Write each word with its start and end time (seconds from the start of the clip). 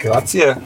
Grazie. 0.00 0.56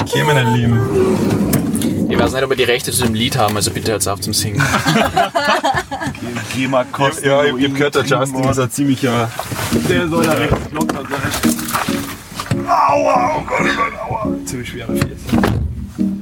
Okay, 0.00 0.22
meine 0.24 0.44
Lieben. 0.54 2.08
Ich 2.08 2.18
weiß 2.18 2.32
nicht, 2.32 2.42
ob 2.42 2.50
wir 2.50 2.56
die 2.56 2.64
Rechte 2.64 2.90
zu 2.90 3.04
dem 3.04 3.14
Lied 3.14 3.36
haben, 3.36 3.54
also 3.56 3.70
bitte 3.70 3.92
hört 3.92 4.08
auf 4.08 4.20
zum 4.20 4.32
Singen. 4.32 4.62
GEMA 6.54 6.84
kosten. 6.84 7.26
Ja, 7.26 7.44
ich 7.44 7.52
hab 7.52 7.74
gehört, 7.74 7.94
der 7.94 8.04
Justin 8.04 8.44
ist 8.44 8.58
ein 8.58 8.70
ziemlicher. 8.70 9.30
Der 9.70 10.08
soll 10.08 10.24
ja 10.24 10.32
recht 10.32 10.72
locker 10.72 11.02
sein. 11.08 12.64
Aua, 12.66 13.36
oh 13.36 13.42
Gott, 13.46 13.60
oh 13.60 13.76
Gott, 13.76 13.92
aua. 14.08 14.34
ziemlich 14.46 14.68
schwerer 14.70 14.94
Fies. 14.94 15.24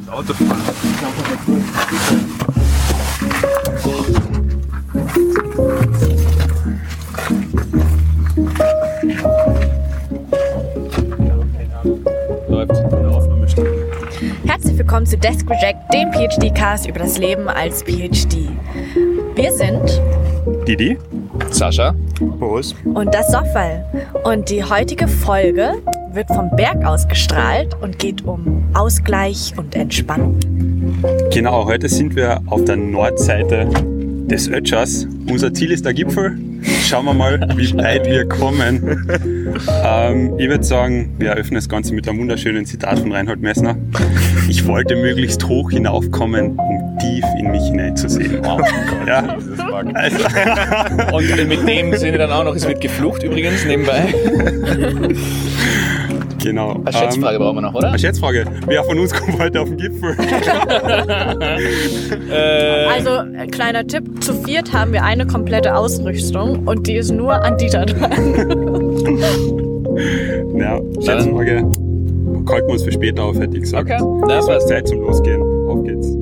Das 0.04 0.14
Autofahren. 0.14 0.62
Läuft. 12.48 12.73
Herzlich 14.45 14.78
willkommen 14.78 15.06
zu 15.06 15.18
Desk 15.18 15.48
Reject, 15.48 15.92
dem 15.92 16.12
PhD-Cast 16.12 16.88
über 16.88 16.98
das 16.98 17.18
Leben 17.18 17.48
als 17.48 17.84
PhD. 17.84 18.48
Wir 19.37 19.52
sind 19.52 20.02
Didi? 20.66 20.98
Sascha? 21.50 21.95
Boris? 22.20 22.74
und 22.84 23.14
das 23.14 23.30
Soffel. 23.30 23.84
Und 24.24 24.50
die 24.50 24.64
heutige 24.64 25.06
Folge 25.08 25.74
wird 26.12 26.28
vom 26.28 26.51
Berg 26.56 26.84
ausgestrahlt 26.84 27.74
und 27.80 27.98
geht 27.98 28.24
um 28.24 28.65
Ausgleich 28.74 29.52
und 29.56 29.74
Entspannung. 29.74 30.38
Genau, 31.30 31.66
heute 31.66 31.88
sind 31.88 32.16
wir 32.16 32.40
auf 32.46 32.65
der 32.65 32.76
Nordseite 32.76 33.68
des 34.26 34.48
Ötschers. 34.48 35.06
Unser 35.30 35.52
Ziel 35.52 35.73
ist 35.73 35.84
der 35.84 35.95
Gipfel. 35.95 36.38
Schauen 36.84 37.04
wir 37.04 37.15
mal, 37.15 37.38
wie 37.56 37.76
weit 37.76 38.06
wir 38.06 38.26
kommen. 38.26 39.06
Ähm, 39.85 40.35
ich 40.39 40.49
würde 40.49 40.65
sagen, 40.65 41.15
wir 41.19 41.30
eröffnen 41.30 41.55
das 41.57 41.69
Ganze 41.69 41.95
mit 41.95 42.09
einem 42.09 42.19
wunderschönen 42.21 42.66
Zitat 42.66 42.99
von 42.99 43.13
Reinhold 43.13 43.41
Messner. 43.41 43.77
Ich 44.49 44.66
wollte 44.66 44.97
möglichst 44.97 45.47
hoch 45.49 45.71
hinaufkommen, 45.71 46.59
um 46.59 46.99
tief 46.99 47.25
in 47.39 47.51
mich 47.51 47.63
hineinzusehen. 47.65 48.39
Wow. 48.45 48.61
Ja, 49.07 49.37
also, 49.95 50.24
Und 51.17 51.49
mit 51.49 51.69
dem 51.69 51.95
Sinne 51.97 52.19
dann 52.19 52.33
auch 52.33 52.45
noch, 52.45 52.55
es 52.55 52.67
wird 52.67 52.80
geflucht 52.80 53.23
übrigens 53.23 53.65
nebenbei. 53.65 54.15
genau. 56.43 56.80
Eine 56.85 56.93
Schätzfrage 56.93 57.39
brauchen 57.39 57.57
wir 57.57 57.63
noch, 57.63 57.74
oder? 57.74 57.89
Eine 57.89 57.99
Schätzfrage. 57.99 58.45
Wer 58.67 58.85
von 58.85 58.99
uns 58.99 59.13
kommt 59.13 59.39
heute 59.39 59.61
auf 59.61 59.69
den 59.69 59.77
Gipfel? 59.79 60.17
Äh, 62.30 62.87
Also, 62.87 63.11
äh, 63.37 63.47
kleiner 63.47 63.87
Tipp, 63.87 64.22
zu 64.22 64.34
viert 64.44 64.72
haben 64.72 64.93
wir 64.93 65.05
eine 65.05 65.27
komplette 65.27 65.75
Ausrüstung 65.77 66.67
und 66.67 66.87
die 66.87 66.97
ist 66.97 67.11
nur 67.12 67.34
an 67.43 67.56
Dieter 67.59 67.87
dran. 67.87 68.12
Ja, 70.56 70.81
Schätzfrage. 71.00 71.65
Halten 72.49 72.66
wir 72.66 72.72
uns 72.72 72.82
für 72.82 72.93
später 72.93 73.25
auf, 73.25 73.38
hätte 73.38 73.56
ich 73.56 73.62
gesagt. 73.62 73.91
Okay, 73.91 74.03
na, 74.26 74.38
es 74.38 74.44
ist 74.44 74.50
passt. 74.50 74.69
Zeit 74.69 74.88
zum 74.88 75.00
Losgehen. 75.00 75.43
Auf 75.69 75.84
geht's. 75.84 76.16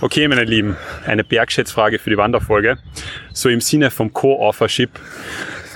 Okay, 0.00 0.28
meine 0.28 0.44
Lieben, 0.44 0.76
eine 1.06 1.24
Bergschätzfrage 1.24 1.98
für 1.98 2.10
die 2.10 2.16
Wanderfolge. 2.16 2.78
So 3.32 3.48
im 3.48 3.60
Sinne 3.60 3.90
vom 3.90 4.12
Co-Authorship. 4.12 4.90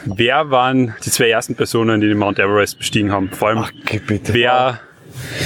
Wer 0.04 0.50
waren 0.50 0.94
die 1.04 1.10
zwei 1.10 1.28
ersten 1.30 1.56
Personen, 1.56 2.00
die 2.00 2.06
den 2.08 2.18
Mount 2.18 2.38
Everest 2.38 2.78
bestiegen 2.78 3.10
haben? 3.10 3.30
Vor 3.30 3.48
allem, 3.48 3.64
bitte. 4.06 4.32
wer, 4.32 4.80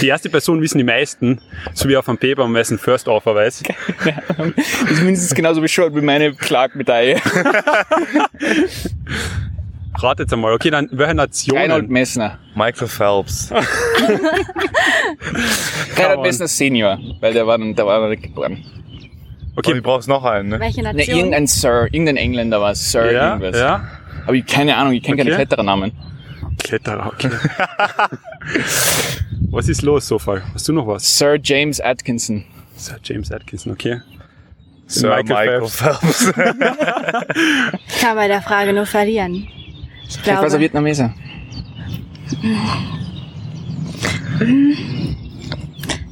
die 0.02 0.08
erste 0.08 0.28
Person 0.28 0.60
wissen 0.60 0.76
die 0.76 0.84
meisten, 0.84 1.40
so 1.72 1.88
wie 1.88 1.96
auf 1.96 2.04
dem 2.04 2.18
Paper, 2.18 2.52
wessen 2.52 2.78
First 2.78 3.08
Author 3.08 3.34
weiß. 3.34 3.62
das 4.04 4.90
ist 4.90 5.02
mindestens 5.02 5.34
genauso 5.34 5.62
bescheuert 5.62 5.94
wie 5.94 6.02
meine 6.02 6.34
Clark-Medaille. 6.34 7.20
Ratet 9.98 10.32
einmal, 10.32 10.52
okay, 10.52 10.70
dann 10.70 10.88
welche 10.92 11.10
Reinhold 11.12 11.16
Nationen? 11.16 11.88
Messner. 11.88 12.38
Michael 12.54 12.88
Phelps. 12.88 13.50
Reinhold 15.96 16.22
Messner 16.22 16.48
Senior, 16.48 16.98
weil 17.20 17.32
der 17.32 17.46
war 17.46 17.58
dann, 17.58 17.74
der 17.74 17.86
war 17.86 18.08
nicht 18.08 18.22
geboren. 18.22 18.64
Okay. 19.56 19.72
Du 19.74 19.82
brauchst 19.82 20.08
noch 20.08 20.24
einen, 20.24 20.50
ne? 20.50 20.60
Welche 20.60 20.82
Ne, 20.82 20.92
Nation? 20.92 21.16
irgendein 21.18 21.46
Sir, 21.46 21.88
irgendein 21.90 22.18
Engländer 22.18 22.60
war 22.60 22.72
es, 22.72 22.92
Sir 22.92 23.10
Ja, 23.10 23.36
irgendwas. 23.36 23.58
ja. 23.58 23.88
Aber 24.26 24.34
ich 24.34 24.44
keine 24.44 24.76
Ahnung, 24.76 24.92
ich 24.92 25.02
kenne 25.02 25.16
keine 25.16 25.30
Okay. 25.30 25.36
Kletterernamen. 25.46 25.92
Kletterer, 26.62 27.06
okay. 27.06 27.30
was 29.50 29.68
ist 29.68 29.82
los, 29.82 30.06
Sofal? 30.08 30.42
Hast 30.52 30.68
du 30.68 30.72
noch 30.72 30.86
was? 30.86 31.16
Sir 31.18 31.38
James 31.42 31.80
Atkinson. 31.80 32.44
Sir 32.76 32.96
James 33.02 33.32
Atkinson, 33.32 33.72
okay. 33.72 34.00
Sir 34.88 35.16
Michael, 35.16 35.66
Phelps. 35.66 36.32
Ich 37.88 38.00
kann 38.00 38.16
bei 38.16 38.28
der 38.28 38.42
Frage 38.42 38.72
nur 38.72 38.86
verlieren. 38.86 39.48
Ich 40.08 40.16
ein 40.18 40.22
glaube, 40.40 40.60
Vietnameser. 40.60 41.12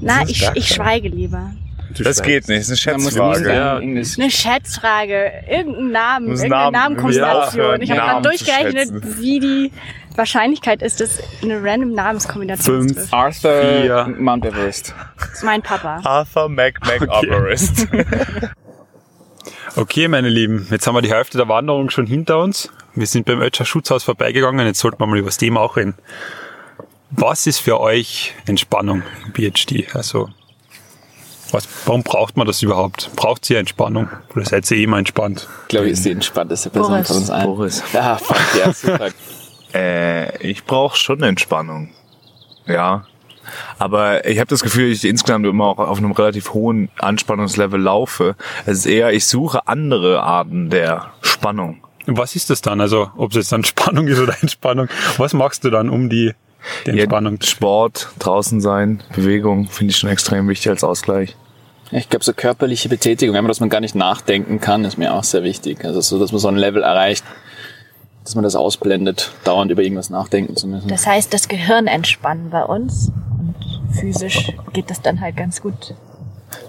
na, 0.00 0.22
ich, 0.27 0.49
ich 0.55 0.69
schweige 0.69 1.09
lieber. 1.09 1.53
Das 1.99 2.22
geht 2.22 2.49
nicht, 2.49 2.60
das 2.69 2.71
ist 2.71 2.88
eine 2.88 2.99
Schätzfrage. 3.00 3.53
Ja. 3.55 3.77
Eine 3.77 4.31
Schätzfrage, 4.31 5.31
irgendein 5.49 5.91
Namen, 5.93 6.27
irgendeine 6.28 6.50
Namen- 6.55 6.72
Namenkonstellation. 6.72 7.65
ja, 7.65 7.78
ich 7.81 7.91
habe 7.91 8.00
gerade 8.00 8.22
durchgerechnet, 8.28 9.21
wie 9.21 9.38
die 9.41 9.72
Wahrscheinlichkeit 10.16 10.82
ist, 10.82 11.00
dass 11.00 11.21
eine 11.43 11.62
random 11.62 11.93
Namenskombination 11.93 12.81
Fünf. 12.88 12.94
trifft. 12.94 13.12
Arthur 13.15 13.62
Vier. 13.82 14.15
Mount 14.19 14.44
Everest. 14.44 14.94
Das 15.19 15.28
ist 15.34 15.44
mein 15.44 15.62
Papa. 15.62 16.00
Arthur 16.05 16.49
Mac 16.49 16.75
Mac 16.84 17.03
Okay. 17.03 17.26
Everest. 17.28 17.87
Okay, 19.76 20.06
meine 20.06 20.28
Lieben, 20.28 20.69
jetzt 20.71 20.87
haben 20.87 20.94
wir 20.94 21.03
die 21.03 21.11
Hälfte 21.12 21.37
der 21.37 21.49
Wanderung 21.49 21.91
schon 21.91 22.06
hinter 22.06 22.38
uns. 22.38 22.71
Wir 22.94 23.06
sind 23.06 23.27
beim 23.27 23.41
Ötscher 23.41 23.65
Schutzhaus 23.65 24.05
vorbeigegangen, 24.05 24.66
jetzt 24.66 24.78
sollten 24.78 25.00
wir 25.00 25.06
mal 25.06 25.19
über 25.19 25.28
das 25.28 25.38
Thema 25.38 25.60
auch 25.60 25.77
reden. 25.77 25.94
Was 27.10 27.47
ist 27.47 27.59
für 27.59 27.81
euch 27.81 28.34
Entspannung 28.47 29.03
im 29.25 29.32
PhD? 29.32 29.94
Also, 29.94 30.28
was, 31.50 31.69
warum 31.87 32.03
braucht 32.03 32.37
man 32.37 32.47
das 32.47 32.62
überhaupt? 32.62 33.10
Braucht 33.16 33.49
ihr 33.50 33.59
Entspannung? 33.59 34.09
Oder 34.34 34.44
seid 34.44 34.71
ihr 34.71 34.78
immer 34.78 34.99
entspannt? 34.99 35.49
Ich 35.62 35.69
glaube, 35.69 35.88
ist 35.88 36.05
die 36.05 36.10
entspannteste 36.10 36.71
Person 36.71 36.93
Boris. 36.93 37.06
von 37.09 37.16
uns 37.16 37.31
allen. 37.31 37.47
Boris. 37.47 37.82
Ja, 37.93 38.16
fuck, 38.19 38.37
ja, 38.59 38.72
super. 38.72 39.11
Äh, 39.75 40.38
ich 40.38 40.62
brauche 40.66 40.97
schon 40.97 41.21
Entspannung. 41.25 41.91
Ja. 42.65 43.06
Aber 43.81 44.25
ich 44.25 44.38
habe 44.38 44.47
das 44.47 44.62
Gefühl, 44.62 44.93
ich 44.93 45.05
insgesamt 45.05 45.44
immer 45.47 45.65
auch 45.65 45.78
auf 45.78 45.99
einem 45.99 46.12
relativ 46.12 46.55
hohen 46.55 46.91
Anspannungslevel 46.99 47.81
laufe. 47.81 48.37
Es 48.66 48.78
ist 48.78 48.87
eher, 48.87 49.12
ich 49.12 49.26
suche 49.26 49.66
andere 49.66 50.22
Arten 50.22 50.71
der 50.71 51.11
Spannung. 51.22 51.82
Was 52.06 52.37
ist 52.37 52.50
das 52.50 52.60
dann? 52.60 52.81
Also, 52.81 53.10
ob 53.16 53.31
es 53.31 53.37
jetzt 53.37 53.53
dann 53.53 53.65
Spannung 53.65 54.09
ist 54.09 54.19
oder 54.19 54.34
Entspannung? 54.41 54.88
Was 55.19 55.32
machst 55.32 55.65
du 55.65 55.70
dann, 55.70 55.88
um 55.88 56.10
die, 56.10 56.32
die 56.87 56.91
Entspannung 56.91 57.38
Ja, 57.41 57.47
Sport, 57.47 58.09
draußen 58.19 58.60
sein, 58.60 59.03
Bewegung 59.15 59.69
finde 59.69 59.92
ich 59.92 59.97
schon 59.97 60.10
extrem 60.10 60.48
wichtig 60.48 60.70
als 60.70 60.84
Ausgleich. 60.84 61.37
Ich 61.90 62.08
glaube, 62.08 62.25
so 62.25 62.32
körperliche 62.32 62.88
Betätigung, 62.88 63.37
einfach, 63.37 63.49
dass 63.49 63.61
man 63.61 63.69
gar 63.69 63.81
nicht 63.81 63.94
nachdenken 63.94 64.61
kann, 64.61 64.84
ist 64.84 64.99
mir 64.99 65.12
auch 65.14 65.25
sehr 65.25 65.43
wichtig. 65.43 65.84
Also 65.84 66.00
so, 66.00 66.19
dass 66.19 66.32
man 66.32 66.40
so 66.40 66.49
ein 66.49 66.56
Level 66.56 66.82
erreicht, 66.82 67.25
dass 68.25 68.34
man 68.34 68.43
das 68.43 68.56
ausblendet, 68.56 69.31
dauernd 69.44 69.70
über 69.70 69.82
irgendwas 69.82 70.11
nachdenken 70.11 70.56
zu 70.56 70.67
müssen. 70.67 70.88
Das 70.88 71.06
heißt, 71.06 71.32
das 71.32 71.46
Gehirn 71.46 71.87
entspannen 71.87 72.50
bei 72.50 72.64
uns 72.64 73.12
und 73.38 73.55
physisch 73.93 74.52
geht 74.73 74.90
das 74.90 75.02
dann 75.02 75.20
halt 75.20 75.37
ganz 75.37 75.61
gut. 75.61 75.94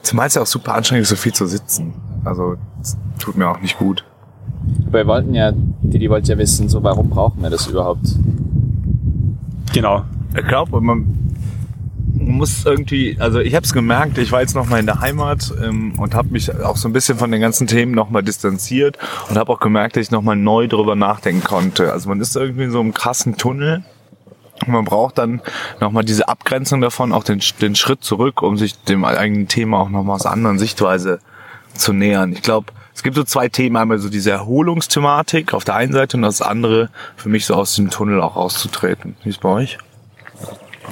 Zumal 0.02 0.28
es 0.28 0.36
ja 0.36 0.42
auch 0.42 0.48
super 0.48 0.76
anstrengend 0.76 1.04
ist, 1.04 1.10
so 1.10 1.16
viel 1.16 1.34
zu 1.34 1.46
sitzen. 1.48 1.94
Also, 2.26 2.58
das 2.80 2.98
tut 3.20 3.38
mir 3.38 3.50
auch 3.50 3.60
nicht 3.60 3.78
gut. 3.78 4.04
Wir 4.92 5.08
wollten 5.08 5.34
ja, 5.34 5.52
die, 5.54 6.00
die 6.00 6.10
wollte 6.10 6.32
ja 6.32 6.38
wissen, 6.38 6.70
so 6.70 6.84
warum 6.84 7.10
brauchen 7.10 7.42
wir 7.42 7.50
das 7.50 7.68
überhaupt? 7.68 8.08
Genau. 9.74 10.04
Ich 10.38 10.48
glaube, 10.48 10.82
man 10.82 11.26
muss 12.14 12.66
irgendwie, 12.66 13.18
also 13.20 13.40
ich 13.40 13.56
habe 13.56 13.66
es 13.66 13.74
gemerkt, 13.74 14.18
ich 14.18 14.32
war 14.32 14.42
jetzt 14.42 14.56
noch 14.56 14.68
mal 14.68 14.80
in 14.80 14.86
der 14.86 15.02
Heimat 15.02 15.54
ähm, 15.64 15.94
und 16.00 16.16
habe 16.16 16.30
mich 16.30 16.54
auch 16.64 16.78
so 16.78 16.88
ein 16.90 16.94
bisschen 16.94 17.18
von 17.18 17.32
den 17.32 17.42
ganzen 17.42 17.68
Themen 17.68 17.92
noch 17.92 18.10
mal 18.10 18.22
distanziert 18.24 18.98
und 19.30 19.38
habe 19.38 19.52
auch 19.52 19.60
gemerkt, 19.60 19.96
dass 19.96 20.04
ich 20.04 20.12
noch 20.12 20.22
mal 20.22 20.36
neu 20.36 20.68
drüber 20.68 20.96
nachdenken 20.96 21.44
konnte. 21.44 21.92
Also 21.92 22.10
man 22.10 22.20
ist 22.22 22.36
irgendwie 22.36 22.64
in 22.64 22.72
so 22.72 22.80
einem 22.80 22.94
krassen 22.94 23.38
Tunnel 23.38 23.84
Und 24.62 24.70
man 24.70 24.86
braucht 24.86 25.18
dann 25.18 25.42
nochmal 25.80 26.04
diese 26.06 26.28
Abgrenzung 26.28 26.82
davon, 26.82 27.12
auch 27.12 27.24
den, 27.24 27.42
den 27.62 27.76
Schritt 27.76 28.04
zurück, 28.04 28.42
um 28.42 28.58
sich 28.58 28.82
dem 28.84 29.04
eigenen 29.04 29.48
Thema 29.48 29.80
auch 29.80 29.90
nochmal 29.90 30.16
aus 30.16 30.26
einer 30.26 30.34
anderen 30.34 30.60
Sichtweise 30.60 31.20
zu 31.74 31.94
nähern. 31.94 32.32
Ich 32.32 32.42
glaube, 32.42 32.72
es 32.96 33.04
gibt 33.04 33.18
so 33.18 33.24
zwei 33.24 33.50
Themen, 33.50 33.76
einmal 33.76 34.00
so 34.00 34.10
diese 34.10 34.32
Erholungsthematik 34.32 35.54
auf 35.54 35.66
der 35.66 35.76
einen 35.76 35.92
Seite 35.92 36.16
und 36.16 36.24
das 36.24 36.42
andere 36.42 36.90
für 37.18 37.28
mich 37.28 37.46
so 37.46 37.54
aus 37.54 37.76
dem 37.76 37.90
Tunnel 37.90 38.22
auch 38.22 38.38
auszutreten. 38.38 39.18
Wie 39.24 39.30
ist 39.30 39.42
bei 39.42 39.50
euch? 39.50 39.78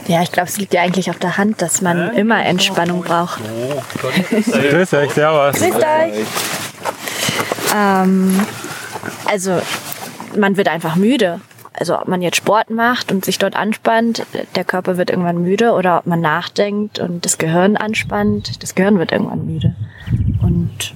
Ja, 0.07 0.21
ich 0.21 0.31
glaube, 0.31 0.49
es 0.49 0.57
liegt 0.57 0.73
ja 0.73 0.81
eigentlich 0.81 1.09
auf 1.09 1.17
der 1.19 1.37
Hand, 1.37 1.61
dass 1.61 1.81
man 1.81 2.13
immer 2.15 2.43
Entspannung 2.45 3.03
braucht. 3.03 3.39
Grüß 4.01 4.93
euch, 4.93 5.11
servus. 5.11 5.55
Grüßt 5.55 5.77
euch. 5.77 6.25
Ähm, 7.73 8.39
also, 9.25 9.61
man 10.37 10.57
wird 10.57 10.67
einfach 10.67 10.97
müde. 10.97 11.39
Also, 11.71 11.97
ob 11.97 12.09
man 12.09 12.21
jetzt 12.21 12.35
Sport 12.35 12.69
macht 12.69 13.13
und 13.13 13.23
sich 13.23 13.39
dort 13.39 13.55
anspannt, 13.55 14.25
der 14.55 14.65
Körper 14.65 14.97
wird 14.97 15.09
irgendwann 15.09 15.41
müde 15.41 15.71
oder 15.71 15.99
ob 15.99 16.05
man 16.05 16.19
nachdenkt 16.19 16.99
und 16.99 17.23
das 17.23 17.37
Gehirn 17.37 17.77
anspannt, 17.77 18.61
das 18.61 18.75
Gehirn 18.75 18.99
wird 18.99 19.13
irgendwann 19.13 19.45
müde. 19.45 19.75
Und 20.41 20.93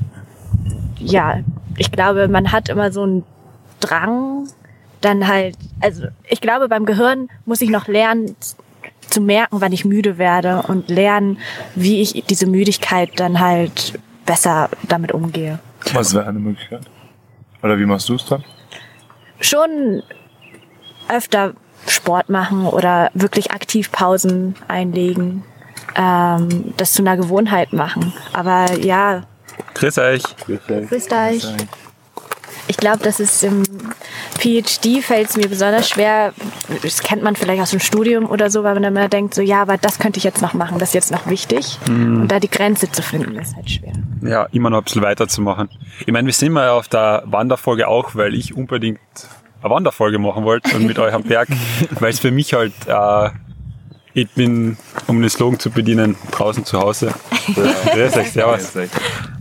ja, 0.99 1.39
ich 1.77 1.91
glaube, 1.91 2.27
man 2.27 2.51
hat 2.51 2.69
immer 2.69 2.91
so 2.91 3.03
einen 3.03 3.23
Drang, 3.79 4.47
dann 5.01 5.27
halt, 5.27 5.55
also 5.79 6.07
ich 6.27 6.41
glaube, 6.41 6.67
beim 6.67 6.85
Gehirn 6.85 7.29
muss 7.45 7.61
ich 7.61 7.69
noch 7.69 7.88
lernen 7.88 8.35
zu 9.09 9.21
merken, 9.21 9.61
wann 9.61 9.71
ich 9.71 9.85
müde 9.85 10.17
werde 10.17 10.63
und 10.63 10.89
lernen, 10.89 11.38
wie 11.75 12.01
ich 12.01 12.23
diese 12.27 12.47
Müdigkeit 12.47 13.11
dann 13.17 13.39
halt 13.39 13.99
besser 14.25 14.69
damit 14.88 15.11
umgehe. 15.11 15.59
Was 15.94 16.13
wäre 16.13 16.27
eine 16.27 16.39
Möglichkeit? 16.39 16.81
Oder 17.63 17.77
wie 17.79 17.85
machst 17.85 18.09
du 18.09 18.15
es 18.15 18.25
dann? 18.25 18.44
Schon 19.39 20.03
öfter 21.09 21.53
Sport 21.88 22.29
machen 22.29 22.65
oder 22.65 23.11
wirklich 23.13 23.51
aktiv 23.51 23.91
Pausen 23.91 24.55
einlegen, 24.67 25.44
ähm, 25.95 26.73
das 26.75 26.94
zu 26.94 27.01
einer 27.01 27.15
Gewohnheit 27.15 27.71
machen. 27.71 28.13
Aber 28.33 28.77
ja, 28.79 29.23
Grüß 29.74 29.98
euch. 30.00 30.24
grüßt 30.45 31.13
euch. 31.13 31.48
Ich 32.69 32.77
glaube, 32.77 33.00
das 33.01 33.19
ist 33.19 33.44
im 33.44 33.63
PhD 34.39 35.01
fällt 35.01 35.30
es 35.30 35.38
mir 35.38 35.48
besonders 35.48 35.88
schwer. 35.89 36.33
Das 36.83 37.01
kennt 37.01 37.24
man 37.24 37.36
vielleicht 37.36 37.62
aus 37.62 37.71
dem 37.71 37.80
Studium 37.80 38.30
oder 38.30 38.50
so, 38.50 38.63
weil 38.63 38.74
man 38.74 38.83
immer 38.83 39.07
denkt, 39.07 39.33
so 39.33 39.42
ja, 39.42 39.62
aber 39.62 39.77
das 39.77 40.00
könnte 40.00 40.18
ich 40.18 40.24
jetzt 40.24 40.42
noch 40.42 40.54
machen, 40.54 40.77
das 40.77 40.89
ist 40.89 40.95
jetzt 40.95 41.12
noch 41.12 41.27
wichtig. 41.27 41.77
Und 41.88 42.27
da 42.27 42.39
die 42.39 42.50
Grenze 42.50 42.92
zu 42.92 43.01
finden, 43.01 43.36
ist 43.38 43.56
halt 43.56 43.69
schwer. 43.69 43.94
Ja, 44.21 44.48
immer 44.51 44.69
noch 44.69 44.80
ein 44.80 44.83
bisschen 44.83 45.01
weiterzumachen. 45.01 45.69
Ich 46.01 46.12
meine, 46.12 46.25
wir 46.25 46.33
sind 46.33 46.51
mal 46.51 46.69
auf 46.69 46.88
der 46.89 47.24
Wanderfolge 47.25 47.88
auch, 47.88 48.15
weil 48.15 48.36
ich 48.36 48.54
unbedingt 48.56 49.00
eine 49.62 49.74
Wanderfolge 49.74 50.19
machen 50.19 50.44
wollte 50.44 50.75
und 50.75 50.86
mit 50.86 51.00
euch 51.00 51.13
am 51.13 51.24
Berg, 51.24 51.50
weil 52.00 52.09
es 52.09 52.19
für 52.19 52.31
mich 52.31 52.54
halt, 52.54 52.74
äh, 52.88 53.30
ich 54.18 54.30
bin, 54.31 54.78
um 55.06 55.22
den 55.22 55.30
Slogan 55.30 55.60
zu 55.60 55.69
bedienen, 55.69 56.16
draußen 56.31 56.66
zu 56.66 56.80
Hause. 56.80 57.14
Grüß 57.54 58.18
euch, 58.18 58.31
servus. 58.31 58.74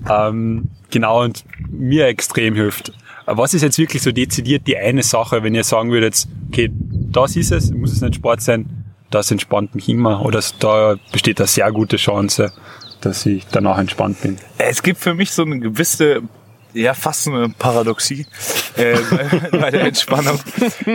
Ähm, 0.08 0.68
genau, 0.90 1.22
und 1.24 1.44
mir 1.70 2.06
extrem 2.06 2.54
hilft. 2.54 2.92
Was 3.24 3.54
ist 3.54 3.62
jetzt 3.62 3.78
wirklich 3.78 4.02
so 4.02 4.12
dezidiert 4.12 4.66
die 4.66 4.76
eine 4.76 5.02
Sache, 5.02 5.42
wenn 5.42 5.54
ihr 5.54 5.64
sagen 5.64 5.90
würdet, 5.90 6.28
okay, 6.48 6.70
das 6.72 7.36
ist 7.36 7.52
es, 7.52 7.72
muss 7.72 7.92
es 7.92 8.02
nicht 8.02 8.16
Sport 8.16 8.42
sein, 8.42 8.84
das 9.10 9.30
entspannt 9.30 9.74
mich 9.74 9.88
immer 9.88 10.24
oder 10.24 10.42
da 10.60 10.96
besteht 11.10 11.40
eine 11.40 11.46
sehr 11.48 11.72
gute 11.72 11.96
Chance, 11.96 12.52
dass 13.00 13.24
ich 13.26 13.46
danach 13.50 13.78
entspannt 13.78 14.20
bin. 14.20 14.36
Es 14.58 14.82
gibt 14.82 15.00
für 15.00 15.14
mich 15.14 15.30
so 15.32 15.42
eine 15.42 15.58
gewisse, 15.58 16.22
ja 16.76 16.94
fast 16.94 17.26
eine 17.26 17.48
Paradoxie 17.48 18.26
äh, 18.76 18.96
bei 19.52 19.70
der 19.70 19.82
Entspannung. 19.82 20.38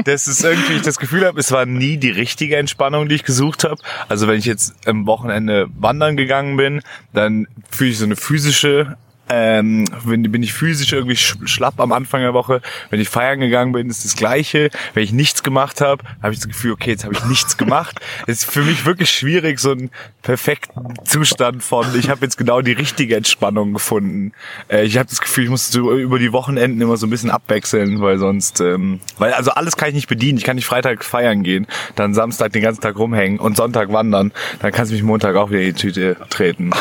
Das 0.05 0.27
ist 0.27 0.43
irgendwie, 0.43 0.73
ich 0.73 0.81
das 0.81 0.97
Gefühl 0.97 1.25
habe, 1.25 1.39
es 1.39 1.51
war 1.51 1.65
nie 1.65 1.97
die 1.97 2.11
richtige 2.11 2.57
Entspannung, 2.57 3.09
die 3.09 3.15
ich 3.15 3.23
gesucht 3.23 3.63
habe. 3.63 3.81
Also 4.07 4.27
wenn 4.27 4.39
ich 4.39 4.45
jetzt 4.45 4.75
am 4.85 5.05
Wochenende 5.07 5.67
wandern 5.77 6.17
gegangen 6.17 6.57
bin, 6.57 6.81
dann 7.13 7.47
fühle 7.69 7.89
ich 7.91 7.97
so 7.97 8.05
eine 8.05 8.15
physische 8.15 8.97
ähm, 9.33 9.85
bin, 10.05 10.29
bin 10.31 10.43
ich 10.43 10.53
physisch 10.53 10.91
irgendwie 10.91 11.15
sch- 11.15 11.47
schlapp 11.47 11.79
am 11.79 11.91
Anfang 11.93 12.21
der 12.21 12.33
Woche. 12.33 12.61
Wenn 12.89 12.99
ich 12.99 13.07
feiern 13.09 13.39
gegangen 13.39 13.71
bin, 13.71 13.89
ist 13.89 14.03
das 14.03 14.15
Gleiche. 14.15 14.69
Wenn 14.93 15.03
ich 15.03 15.13
nichts 15.13 15.41
gemacht 15.43 15.79
habe, 15.81 16.03
habe 16.21 16.33
ich 16.33 16.39
das 16.39 16.47
Gefühl, 16.49 16.73
okay, 16.73 16.91
jetzt 16.91 17.03
habe 17.05 17.13
ich 17.15 17.23
nichts 17.25 17.57
gemacht. 17.57 17.99
Es 18.27 18.43
ist 18.43 18.51
für 18.51 18.61
mich 18.63 18.85
wirklich 18.85 19.09
schwierig, 19.09 19.59
so 19.59 19.71
einen 19.71 19.89
perfekten 20.21 20.93
Zustand 21.05 21.63
von, 21.63 21.85
ich 21.97 22.09
habe 22.09 22.21
jetzt 22.21 22.37
genau 22.37 22.61
die 22.61 22.71
richtige 22.73 23.15
Entspannung 23.15 23.73
gefunden. 23.73 24.33
Äh, 24.69 24.83
ich 24.83 24.97
habe 24.97 25.09
das 25.09 25.21
Gefühl, 25.21 25.45
ich 25.45 25.49
muss 25.49 25.69
so 25.69 25.91
über 25.97 26.19
die 26.19 26.31
Wochenenden 26.33 26.81
immer 26.81 26.97
so 26.97 27.07
ein 27.07 27.09
bisschen 27.09 27.31
abwechseln, 27.31 28.01
weil 28.01 28.17
sonst, 28.19 28.59
ähm, 28.61 28.99
weil 29.17 29.33
also 29.33 29.51
alles 29.51 29.77
kann 29.77 29.89
ich 29.89 29.95
nicht 29.95 30.07
bedienen. 30.07 30.37
Ich 30.37 30.43
kann 30.43 30.55
nicht 30.57 30.65
Freitag 30.65 31.03
feiern 31.03 31.43
gehen, 31.43 31.67
dann 31.95 32.13
Samstag 32.13 32.51
den 32.53 32.61
ganzen 32.63 32.81
Tag 32.81 32.97
rumhängen 32.97 33.39
und 33.39 33.57
Sonntag 33.57 33.91
wandern. 33.91 34.31
Dann 34.59 34.71
kannst 34.71 34.91
du 34.91 34.95
mich 34.95 35.03
Montag 35.03 35.35
auch 35.35 35.49
wieder 35.49 35.61
in 35.61 35.67
die 35.67 35.73
Tüte 35.73 36.17
treten. 36.29 36.71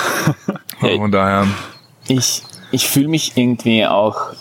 Ja, 0.83 0.89
Von 0.97 1.11
daher. 1.13 1.47
Ich, 2.11 2.43
ich 2.73 2.89
fühle 2.89 3.07
mich 3.07 3.37
irgendwie 3.37 3.87
auch, 3.87 4.33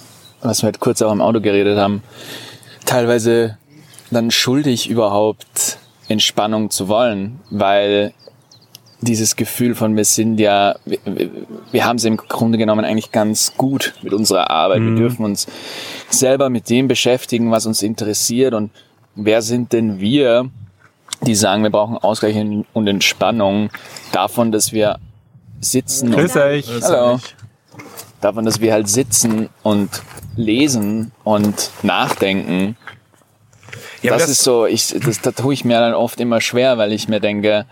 was 0.42 0.64
wir 0.64 0.68
halt 0.68 0.80
kurz 0.80 1.02
auch 1.04 1.12
im 1.12 1.22
Auto 1.22 1.40
geredet 1.40 1.78
haben, 1.78 2.02
teilweise 2.86 3.58
dann 4.10 4.32
schuldig 4.32 4.90
überhaupt 4.90 5.78
Entspannung 6.08 6.72
zu 6.72 6.88
wollen, 6.88 7.40
weil 7.52 8.14
dieses 9.02 9.36
Gefühl 9.36 9.76
von 9.76 9.96
wir 9.96 10.04
sind 10.04 10.40
ja, 10.40 10.76
wir, 10.86 10.98
wir 11.72 11.86
haben 11.86 11.98
es 11.98 12.06
im 12.06 12.18
Grunde 12.18 12.58
genommen 12.58 12.84
eigentlich 12.84 13.12
ganz 13.12 13.54
gut 13.56 13.94
mit 14.02 14.14
unserer 14.14 14.50
Arbeit. 14.50 14.82
Wir 14.82 14.96
dürfen 14.96 15.24
uns 15.24 15.46
selber 16.10 16.50
mit 16.50 16.70
dem 16.72 16.88
beschäftigen, 16.88 17.52
was 17.52 17.68
uns 17.68 17.84
interessiert 17.84 18.56
und 18.56 18.72
wer 19.16 19.44
sind 19.44 19.74
denn 19.74 20.00
wir, 20.00 20.50
die 21.22 21.36
sagen, 21.36 21.62
wir 21.62 21.70
brauchen 21.70 21.98
Ausgleich 21.98 22.36
und 22.74 22.88
Entspannung 22.88 23.70
davon, 24.12 24.52
dass 24.52 24.74
wir 24.74 24.98
sitzen 25.62 26.12
Grüß 26.12 26.36
euch. 26.38 26.68
Hallo. 26.82 27.20
Davon, 28.22 28.46
dass 28.46 28.60
wir 28.60 28.74
halt 28.74 28.90
sitzen 28.90 29.50
und 29.64 29.90
lesen 30.36 31.12
und 31.24 31.72
nachdenken. 31.84 32.76
Ja, 34.02 34.12
aber 34.12 34.20
das, 34.20 34.30
ist 34.30 34.44
so, 34.44 34.66
ich, 34.66 34.96
das, 35.06 35.22
da 35.22 35.32
tue 35.32 35.54
ich 35.54 35.66
mir 35.66 35.80
dann 35.80 35.94
oft 35.94 36.20
immer 36.20 36.42
schwer, 36.42 36.78
weil 36.78 36.92
ich 36.92 37.08
mir 37.08 37.20
denke, 37.20 37.66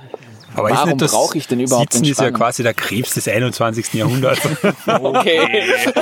Aber 0.56 0.70
ist 0.72 0.78
warum 0.78 0.98
das 0.98 1.12
brauche 1.12 1.38
ich 1.38 1.48
denn 1.48 1.60
überhaupt 1.60 1.94
Sitzen 1.94 2.06
ist 2.10 2.20
ja 2.20 2.32
quasi 2.32 2.64
der 2.64 2.74
Krebs 2.74 3.14
des 3.14 3.28
21. 3.28 3.94
Jahrhunderts. 3.94 4.42
Okay, 4.88 5.64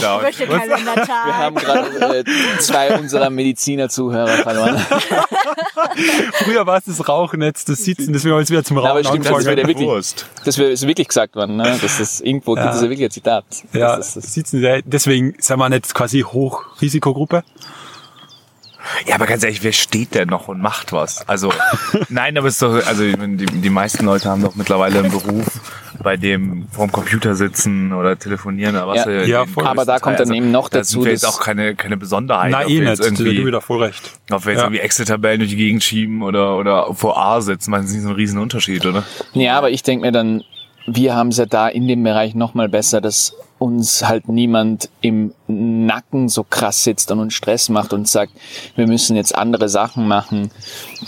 Down. 0.00 0.22
möchte 0.22 0.48
wir 0.48 0.58
Kalendertag. 0.58 1.08
haben 1.08 1.54
gerade 1.56 2.18
äh, 2.20 2.24
zwei 2.60 2.98
unserer 2.98 3.30
Mediziner-Zuhörer 3.30 4.28
verloren. 4.38 4.76
Früher 6.44 6.66
war 6.66 6.78
es 6.78 6.84
das 6.84 7.08
Rauchen, 7.08 7.42
jetzt 7.42 7.68
das 7.68 7.78
Sitzen, 7.78 8.12
deswegen 8.12 8.32
haben 8.32 8.38
wir 8.38 8.42
jetzt 8.42 8.50
wieder 8.50 8.64
zum 8.64 8.78
Rauchen 8.78 8.90
Aber 8.90 9.04
stimmt, 9.04 9.26
das 9.26 9.38
ist 9.38 9.46
wirklich, 9.46 9.78
Wurst. 9.78 10.26
das 10.44 10.58
ist 10.58 10.86
wirklich 10.86 11.08
gesagt 11.08 11.34
worden, 11.36 11.56
ne? 11.56 11.78
Das 11.80 12.00
ist 12.00 12.20
irgendwo 12.20 12.54
gibt 12.54 12.66
es 12.74 12.76
ja 12.82 12.88
wirklich 12.88 13.04
ein 13.08 13.10
Zitat. 13.10 13.44
Ja, 13.72 13.96
Das 13.96 14.16
ist, 14.16 14.32
sitzen, 14.34 14.60
sehr- 14.60 14.82
deswegen 14.82 15.34
sind 15.38 15.58
wir 15.58 15.68
nicht 15.68 15.92
quasi 15.94 16.20
Hochrisikogruppe. 16.20 17.42
Ja, 19.06 19.14
aber 19.14 19.26
ganz 19.26 19.42
ehrlich, 19.44 19.62
wer 19.62 19.72
steht 19.72 20.14
denn 20.14 20.28
noch 20.28 20.48
und 20.48 20.60
macht 20.60 20.92
was? 20.92 21.26
Also, 21.28 21.52
nein, 22.08 22.36
aber 22.38 22.48
es 22.48 22.54
ist 22.54 22.62
doch, 22.62 22.86
also 22.86 23.02
die, 23.04 23.46
die 23.46 23.70
meisten 23.70 24.04
Leute 24.06 24.28
haben 24.28 24.42
doch 24.42 24.54
mittlerweile 24.54 24.98
einen 25.00 25.10
Beruf, 25.10 25.46
bei 26.02 26.16
dem 26.16 26.68
vorm 26.70 26.92
Computer 26.92 27.34
sitzen 27.34 27.92
oder 27.92 28.18
telefonieren 28.18 28.76
oder 28.76 28.86
was. 28.86 29.04
Ja. 29.04 29.22
Ja, 29.22 29.46
voll. 29.46 29.66
Aber 29.66 29.84
da 29.84 29.98
kommt 29.98 30.16
Teil- 30.18 30.26
dann 30.26 30.34
eben 30.34 30.50
noch 30.50 30.68
da 30.68 30.78
dazu, 30.78 30.92
sind 30.92 31.04
wir 31.06 31.12
jetzt 31.12 31.24
dass- 31.24 31.34
auch 31.36 31.40
keine, 31.40 31.74
keine 31.74 31.96
Besonderheit. 31.96 32.54
Ob 32.54 32.68
eh 32.70 32.80
wir 32.80 32.88
jetzt 32.88 33.00
nicht. 33.00 33.12
Da 33.12 33.16
du 33.16 33.24
Irgendwie, 33.30 33.46
wieder 33.46 33.60
voll 33.60 33.82
recht. 33.82 34.12
ob 34.30 34.44
wir 34.44 34.52
jetzt 34.52 34.60
Ja. 34.60 34.66
irgendwie 34.66 34.80
Excel-Tabellen 34.80 35.40
durch 35.40 35.50
die 35.50 35.56
Gegend 35.56 35.82
schieben 35.82 36.22
oder, 36.22 36.56
oder 36.56 36.94
vor 36.94 37.18
A 37.20 37.40
sitzen, 37.40 37.70
man 37.72 37.84
ist 37.84 37.92
nicht 37.92 38.02
so 38.02 38.08
ein 38.10 38.14
riesen 38.14 38.38
Unterschied, 38.38 38.86
oder? 38.86 39.02
Ja, 39.32 39.58
aber 39.58 39.70
ich 39.70 39.82
denke 39.82 40.06
mir 40.06 40.12
dann, 40.12 40.44
wir 40.86 41.14
haben 41.14 41.28
es 41.28 41.36
ja 41.38 41.46
da 41.46 41.68
in 41.68 41.88
dem 41.88 42.02
Bereich 42.04 42.34
nochmal 42.34 42.68
besser, 42.68 43.00
dass 43.00 43.34
uns 43.58 44.06
halt 44.06 44.28
niemand 44.28 44.88
im 45.00 45.34
Nacken 45.48 46.28
so 46.28 46.44
krass 46.44 46.84
sitzt 46.84 47.10
und 47.10 47.18
uns 47.18 47.34
Stress 47.34 47.68
macht 47.68 47.92
und 47.92 48.06
sagt, 48.06 48.32
wir 48.76 48.86
müssen 48.86 49.16
jetzt 49.16 49.34
andere 49.34 49.68
Sachen 49.68 50.06
machen, 50.06 50.50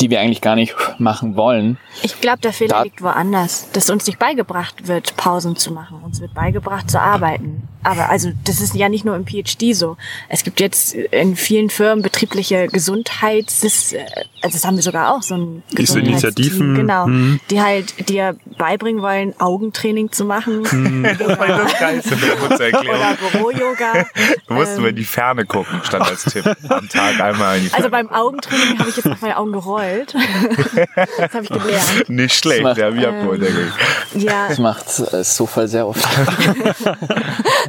die 0.00 0.10
wir 0.10 0.20
eigentlich 0.20 0.40
gar 0.40 0.56
nicht 0.56 0.74
machen 0.98 1.36
wollen. 1.36 1.78
Ich 2.02 2.20
glaube, 2.20 2.38
der 2.40 2.52
Fehler 2.52 2.76
Da- 2.78 2.82
liegt 2.82 3.02
woanders, 3.02 3.70
dass 3.72 3.88
uns 3.90 4.06
nicht 4.06 4.18
beigebracht 4.18 4.88
wird, 4.88 5.16
Pausen 5.16 5.56
zu 5.56 5.72
machen. 5.72 6.00
Uns 6.02 6.20
wird 6.20 6.34
beigebracht 6.34 6.90
zu 6.90 7.00
arbeiten. 7.00 7.62
Aber 7.82 8.10
also 8.10 8.30
das 8.44 8.60
ist 8.60 8.74
ja 8.74 8.88
nicht 8.88 9.04
nur 9.04 9.16
im 9.16 9.24
PhD 9.26 9.74
so. 9.74 9.96
Es 10.28 10.44
gibt 10.44 10.60
jetzt 10.60 10.94
in 10.94 11.34
vielen 11.36 11.70
Firmen 11.70 12.02
betriebliche 12.02 12.66
Gesundheits, 12.68 13.60
das, 13.60 13.94
also 14.42 14.54
das 14.56 14.64
haben 14.64 14.76
wir 14.76 14.82
sogar 14.82 15.14
auch 15.14 15.22
so 15.22 15.34
ein 15.36 15.62
Diese 15.72 15.98
Initiativen, 16.00 16.74
genau, 16.74 17.06
mhm. 17.06 17.40
die 17.50 17.60
halt 17.60 18.08
dir 18.08 18.36
beibringen 18.58 19.00
wollen, 19.02 19.34
Augentraining 19.40 20.12
zu 20.12 20.24
machen 20.24 20.62
Das 21.18 21.38
war 21.38 21.46
das 21.46 21.78
Geilste 21.78 22.14
oder 22.82 23.16
Büro-Yoga. 23.32 24.06
Du 24.46 24.54
musst 24.54 24.72
Ähm, 24.72 24.78
über 24.80 24.92
die 24.92 25.04
Ferne 25.04 25.44
gucken, 25.46 25.80
stand 25.84 26.06
als 26.06 26.24
Tipp. 26.24 26.44
Am 26.68 26.88
Tag 26.88 27.18
einmal 27.20 27.58
in 27.58 27.64
die 27.64 27.72
Also 27.72 27.88
beim 27.88 28.10
Augentraining 28.10 28.78
habe 28.78 28.90
ich 28.90 28.96
jetzt 28.96 29.06
auf 29.08 29.20
meine 29.20 29.36
Augen 29.36 29.52
gerollt. 29.52 30.14
das 30.94 31.34
habe 31.34 31.44
ich 31.44 31.48
gelernt. 31.50 32.08
Nicht 32.08 32.34
schlecht, 32.36 32.62
macht- 32.62 32.78
ja, 32.78 32.94
wie 32.94 33.06
abgeholt 33.06 33.40
der 33.42 33.50
ging. 33.50 34.22
Ja, 34.22 34.48
Das 34.48 34.58
macht 34.58 34.86
äh, 35.12 35.24
Sofal 35.24 35.66
sehr 35.68 35.86
oft. 35.86 36.06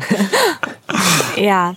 Ja. 1.37 1.75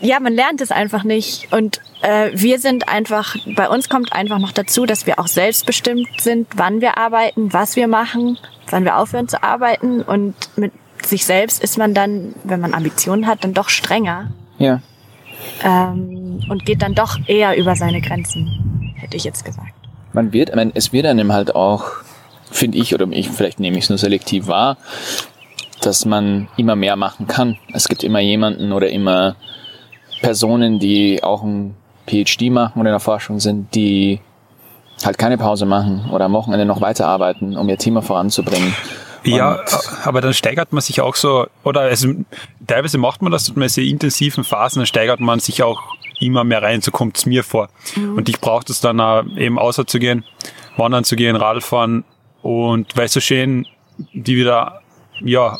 ja, 0.00 0.20
man 0.20 0.32
lernt 0.32 0.60
es 0.60 0.70
einfach 0.70 1.04
nicht. 1.04 1.52
Und 1.52 1.80
äh, 2.02 2.30
wir 2.32 2.58
sind 2.58 2.88
einfach, 2.88 3.36
bei 3.56 3.68
uns 3.68 3.88
kommt 3.88 4.12
einfach 4.12 4.38
noch 4.38 4.52
dazu, 4.52 4.86
dass 4.86 5.06
wir 5.06 5.18
auch 5.18 5.26
selbstbestimmt 5.26 6.08
sind, 6.20 6.48
wann 6.54 6.80
wir 6.80 6.96
arbeiten, 6.96 7.52
was 7.52 7.76
wir 7.76 7.88
machen, 7.88 8.38
wann 8.70 8.84
wir 8.84 8.96
aufhören 8.98 9.28
zu 9.28 9.42
arbeiten. 9.42 10.02
Und 10.02 10.34
mit 10.56 10.72
sich 11.04 11.26
selbst 11.26 11.62
ist 11.62 11.76
man 11.76 11.92
dann, 11.94 12.34
wenn 12.44 12.60
man 12.60 12.72
Ambitionen 12.74 13.26
hat, 13.26 13.44
dann 13.44 13.52
doch 13.54 13.68
strenger 13.68 14.30
Ja. 14.58 14.80
ähm, 15.62 16.40
und 16.48 16.64
geht 16.64 16.82
dann 16.82 16.94
doch 16.94 17.18
eher 17.26 17.56
über 17.56 17.76
seine 17.76 18.00
Grenzen, 18.00 18.94
hätte 18.96 19.16
ich 19.16 19.24
jetzt 19.24 19.44
gesagt. 19.44 19.72
man 20.12 20.32
wird, 20.32 20.54
meine, 20.54 20.72
es 20.74 20.92
wird 20.92 21.06
einem 21.06 21.32
halt 21.32 21.54
auch, 21.54 21.84
finde 22.50 22.78
ich, 22.78 22.94
oder 22.94 23.06
ich, 23.10 23.28
vielleicht 23.28 23.60
nehme 23.60 23.76
ich 23.76 23.84
es 23.84 23.90
nur 23.90 23.98
selektiv 23.98 24.46
wahr, 24.46 24.78
dass 25.86 26.04
man 26.04 26.48
immer 26.56 26.76
mehr 26.76 26.96
machen 26.96 27.26
kann. 27.26 27.56
Es 27.72 27.88
gibt 27.88 28.02
immer 28.04 28.20
jemanden 28.20 28.72
oder 28.72 28.90
immer 28.90 29.36
Personen, 30.20 30.78
die 30.78 31.22
auch 31.22 31.42
ein 31.42 31.74
PhD 32.06 32.50
machen 32.50 32.80
oder 32.80 32.90
in 32.90 32.94
der 32.94 33.00
Forschung 33.00 33.40
sind, 33.40 33.74
die 33.74 34.20
halt 35.04 35.18
keine 35.18 35.38
Pause 35.38 35.66
machen 35.66 36.08
oder 36.12 36.24
am 36.26 36.32
Wochenende 36.32 36.64
noch 36.64 36.80
weiterarbeiten, 36.80 37.56
um 37.56 37.68
ihr 37.68 37.78
Thema 37.78 38.02
voranzubringen. 38.02 38.74
Ja, 39.24 39.54
Und- 39.60 40.06
aber 40.06 40.20
dann 40.20 40.34
steigert 40.34 40.72
man 40.72 40.80
sich 40.80 41.00
auch 41.00 41.16
so, 41.16 41.46
oder 41.64 41.90
es, 41.90 42.06
teilweise 42.66 42.96
macht 42.98 43.22
man 43.22 43.32
das, 43.32 43.54
mit 43.56 43.70
sehr 43.70 43.84
intensiven 43.84 44.44
Phasen, 44.44 44.80
dann 44.80 44.86
steigert 44.86 45.20
man 45.20 45.40
sich 45.40 45.62
auch 45.62 45.80
immer 46.20 46.44
mehr 46.44 46.62
rein, 46.62 46.80
so 46.80 46.90
kommt 46.92 47.18
es 47.18 47.26
mir 47.26 47.42
vor. 47.44 47.68
Und 47.96 48.28
ich 48.28 48.40
brauche 48.40 48.64
das 48.64 48.80
dann 48.80 49.00
auch 49.00 49.24
eben 49.36 49.58
außer 49.58 49.86
zu 49.86 49.98
gehen, 49.98 50.24
wandern 50.76 51.04
zu 51.04 51.16
gehen, 51.16 51.36
Radfahren 51.36 52.04
und 52.42 52.96
weil 52.96 53.06
es 53.06 53.12
so 53.12 53.20
schön 53.20 53.66
die 54.12 54.36
wieder 54.36 54.80
ja, 55.24 55.58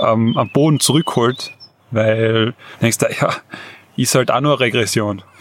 ähm, 0.00 0.36
am 0.36 0.48
Boden 0.50 0.80
zurückholt, 0.80 1.52
weil 1.90 2.54
denkst 2.80 2.98
du, 2.98 3.06
ja, 3.20 3.34
ist 3.96 4.14
halt 4.14 4.30
auch 4.30 4.40
nur 4.40 4.60
Regression. 4.60 5.22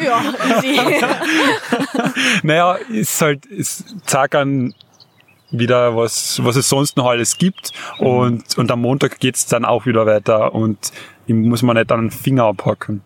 Ja, 0.00 0.22
easy. 0.62 1.04
Naja, 2.42 2.74
ist 2.74 3.20
halt, 3.20 3.46
ist 3.46 3.94
zack 4.06 4.34
an 4.34 4.74
wieder, 5.50 5.96
was, 5.96 6.42
was 6.42 6.56
es 6.56 6.68
sonst 6.68 6.96
noch 6.96 7.06
alles 7.06 7.38
gibt. 7.38 7.72
Und, 7.98 8.56
und 8.56 8.70
am 8.70 8.80
Montag 8.80 9.20
geht's 9.20 9.46
dann 9.46 9.64
auch 9.64 9.86
wieder 9.86 10.06
weiter 10.06 10.54
und 10.54 10.92
ihm 11.26 11.48
muss 11.48 11.62
man 11.62 11.76
nicht 11.76 11.92
an 11.92 12.02
den 12.02 12.10
Finger 12.10 12.44
abhacken, 12.44 13.02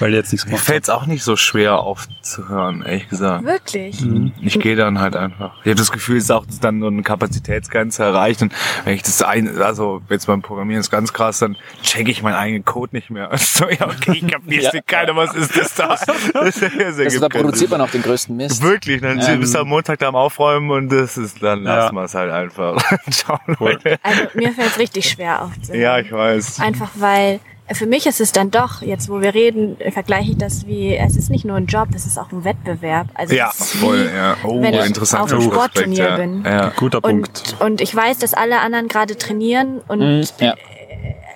weil 0.00 0.14
jetzt 0.14 0.32
nichts 0.32 0.46
Mir 0.46 0.58
fällt 0.58 0.84
es 0.84 0.90
auch 0.90 1.06
nicht 1.06 1.22
so 1.22 1.36
schwer 1.36 1.78
aufzuhören, 1.80 2.82
ehrlich 2.82 3.08
gesagt. 3.08 3.44
Wirklich. 3.44 3.98
Ich 4.40 4.58
gehe 4.60 4.76
dann 4.76 4.98
halt 5.00 5.16
einfach. 5.16 5.54
Ich 5.60 5.66
habe 5.66 5.74
das 5.76 5.92
Gefühl, 5.92 6.16
es 6.18 6.24
ist 6.24 6.30
auch 6.30 6.44
dann 6.60 6.80
so 6.80 6.86
eine 6.88 7.02
Kapazitätsgrenze 7.02 8.02
erreicht. 8.02 8.42
Und 8.42 8.52
wenn 8.84 8.94
ich 8.94 9.02
das 9.02 9.22
ein, 9.22 9.60
also 9.60 10.02
jetzt 10.08 10.26
beim 10.26 10.42
Programmieren 10.42 10.80
ist 10.80 10.90
ganz 10.90 11.12
krass, 11.12 11.38
dann 11.40 11.56
checke 11.82 12.10
ich 12.10 12.22
meinen 12.22 12.34
eigenen 12.34 12.64
Code 12.64 12.94
nicht 12.96 13.10
mehr. 13.10 13.30
So, 13.52 13.68
ja, 13.68 13.86
okay, 13.86 14.12
ich 14.24 14.26
kapier's 14.26 14.64
Ja. 14.64 14.70
nicht, 14.72 14.86
keiner, 14.86 15.14
was 15.14 15.34
ist 15.34 15.56
das 15.58 15.74
da? 15.74 15.96
Das, 16.32 16.58
das, 16.60 16.98
Also 16.98 17.20
da 17.20 17.28
produziert 17.28 17.70
man 17.70 17.80
auch 17.80 17.90
den 17.90 18.02
größten 18.02 18.36
Mist. 18.36 18.62
Wirklich, 18.62 19.00
dann 19.02 19.18
Ja. 19.20 19.34
bist 19.36 19.54
du 19.54 19.58
am 19.60 19.68
Montag 19.68 19.98
da 19.98 20.08
am 20.08 20.16
Aufräumen 20.16 20.70
und 20.70 20.88
das 20.90 21.16
ist, 21.18 21.42
dann 21.42 21.64
Ja. 21.64 21.76
lassen 21.76 21.94
wir 21.94 22.04
es 22.04 22.14
halt 22.14 22.30
einfach. 22.32 22.82
Ciao, 23.10 23.38
Leute. 23.58 23.98
Also 24.02 24.22
mir 24.34 24.52
fällt 24.52 24.68
es 24.70 24.78
richtig 24.78 25.08
schwer 25.08 25.42
aufzuhören. 25.42 25.80
Ja, 25.80 25.98
ich 25.98 26.10
weiß. 26.10 26.60
Einfach 26.60 26.90
weil 26.94 27.40
für 27.74 27.86
mich 27.86 28.06
ist 28.06 28.20
es 28.20 28.32
dann 28.32 28.50
doch, 28.50 28.82
jetzt 28.82 29.08
wo 29.08 29.20
wir 29.20 29.34
reden, 29.34 29.80
äh, 29.80 29.90
vergleiche 29.90 30.32
ich 30.32 30.38
das 30.38 30.66
wie, 30.66 30.96
es 30.96 31.16
ist 31.16 31.30
nicht 31.30 31.44
nur 31.44 31.56
ein 31.56 31.66
Job, 31.66 31.88
es 31.94 32.06
ist 32.06 32.18
auch 32.18 32.30
ein 32.32 32.44
Wettbewerb. 32.44 33.08
Also 33.14 33.34
Ja, 33.34 33.50
es 33.52 33.60
ist 33.60 33.74
voll, 33.76 34.08
wie, 34.10 34.14
ja. 34.16 34.36
Oh, 34.44 34.60
wenn 34.62 34.74
ich 34.74 34.86
interessant. 34.86 35.22
auf 35.24 35.32
einem 35.32 35.42
Sportturnier 35.42 36.16
bin. 36.16 36.44
Ja. 36.44 36.72
Guter 36.76 37.00
Punkt. 37.00 37.54
Und, 37.60 37.66
und 37.72 37.80
ich 37.80 37.94
weiß, 37.94 38.18
dass 38.18 38.34
alle 38.34 38.60
anderen 38.60 38.88
gerade 38.88 39.16
trainieren 39.16 39.80
und 39.88 40.00
Mhm, 40.00 40.24
ja. 40.38 40.54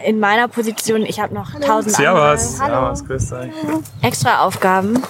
in 0.05 0.19
meiner 0.21 0.49
Position, 0.49 1.03
ich 1.03 1.21
habe 1.21 1.35
noch 1.35 1.53
tausend 1.61 1.95
Servus. 1.95 2.61
andere 2.61 2.75
Hallo, 2.77 2.91
was 2.93 3.05
grüßt 3.07 3.33
euch. 3.33 3.51
extra 4.03 4.41
Aufgaben 4.45 5.03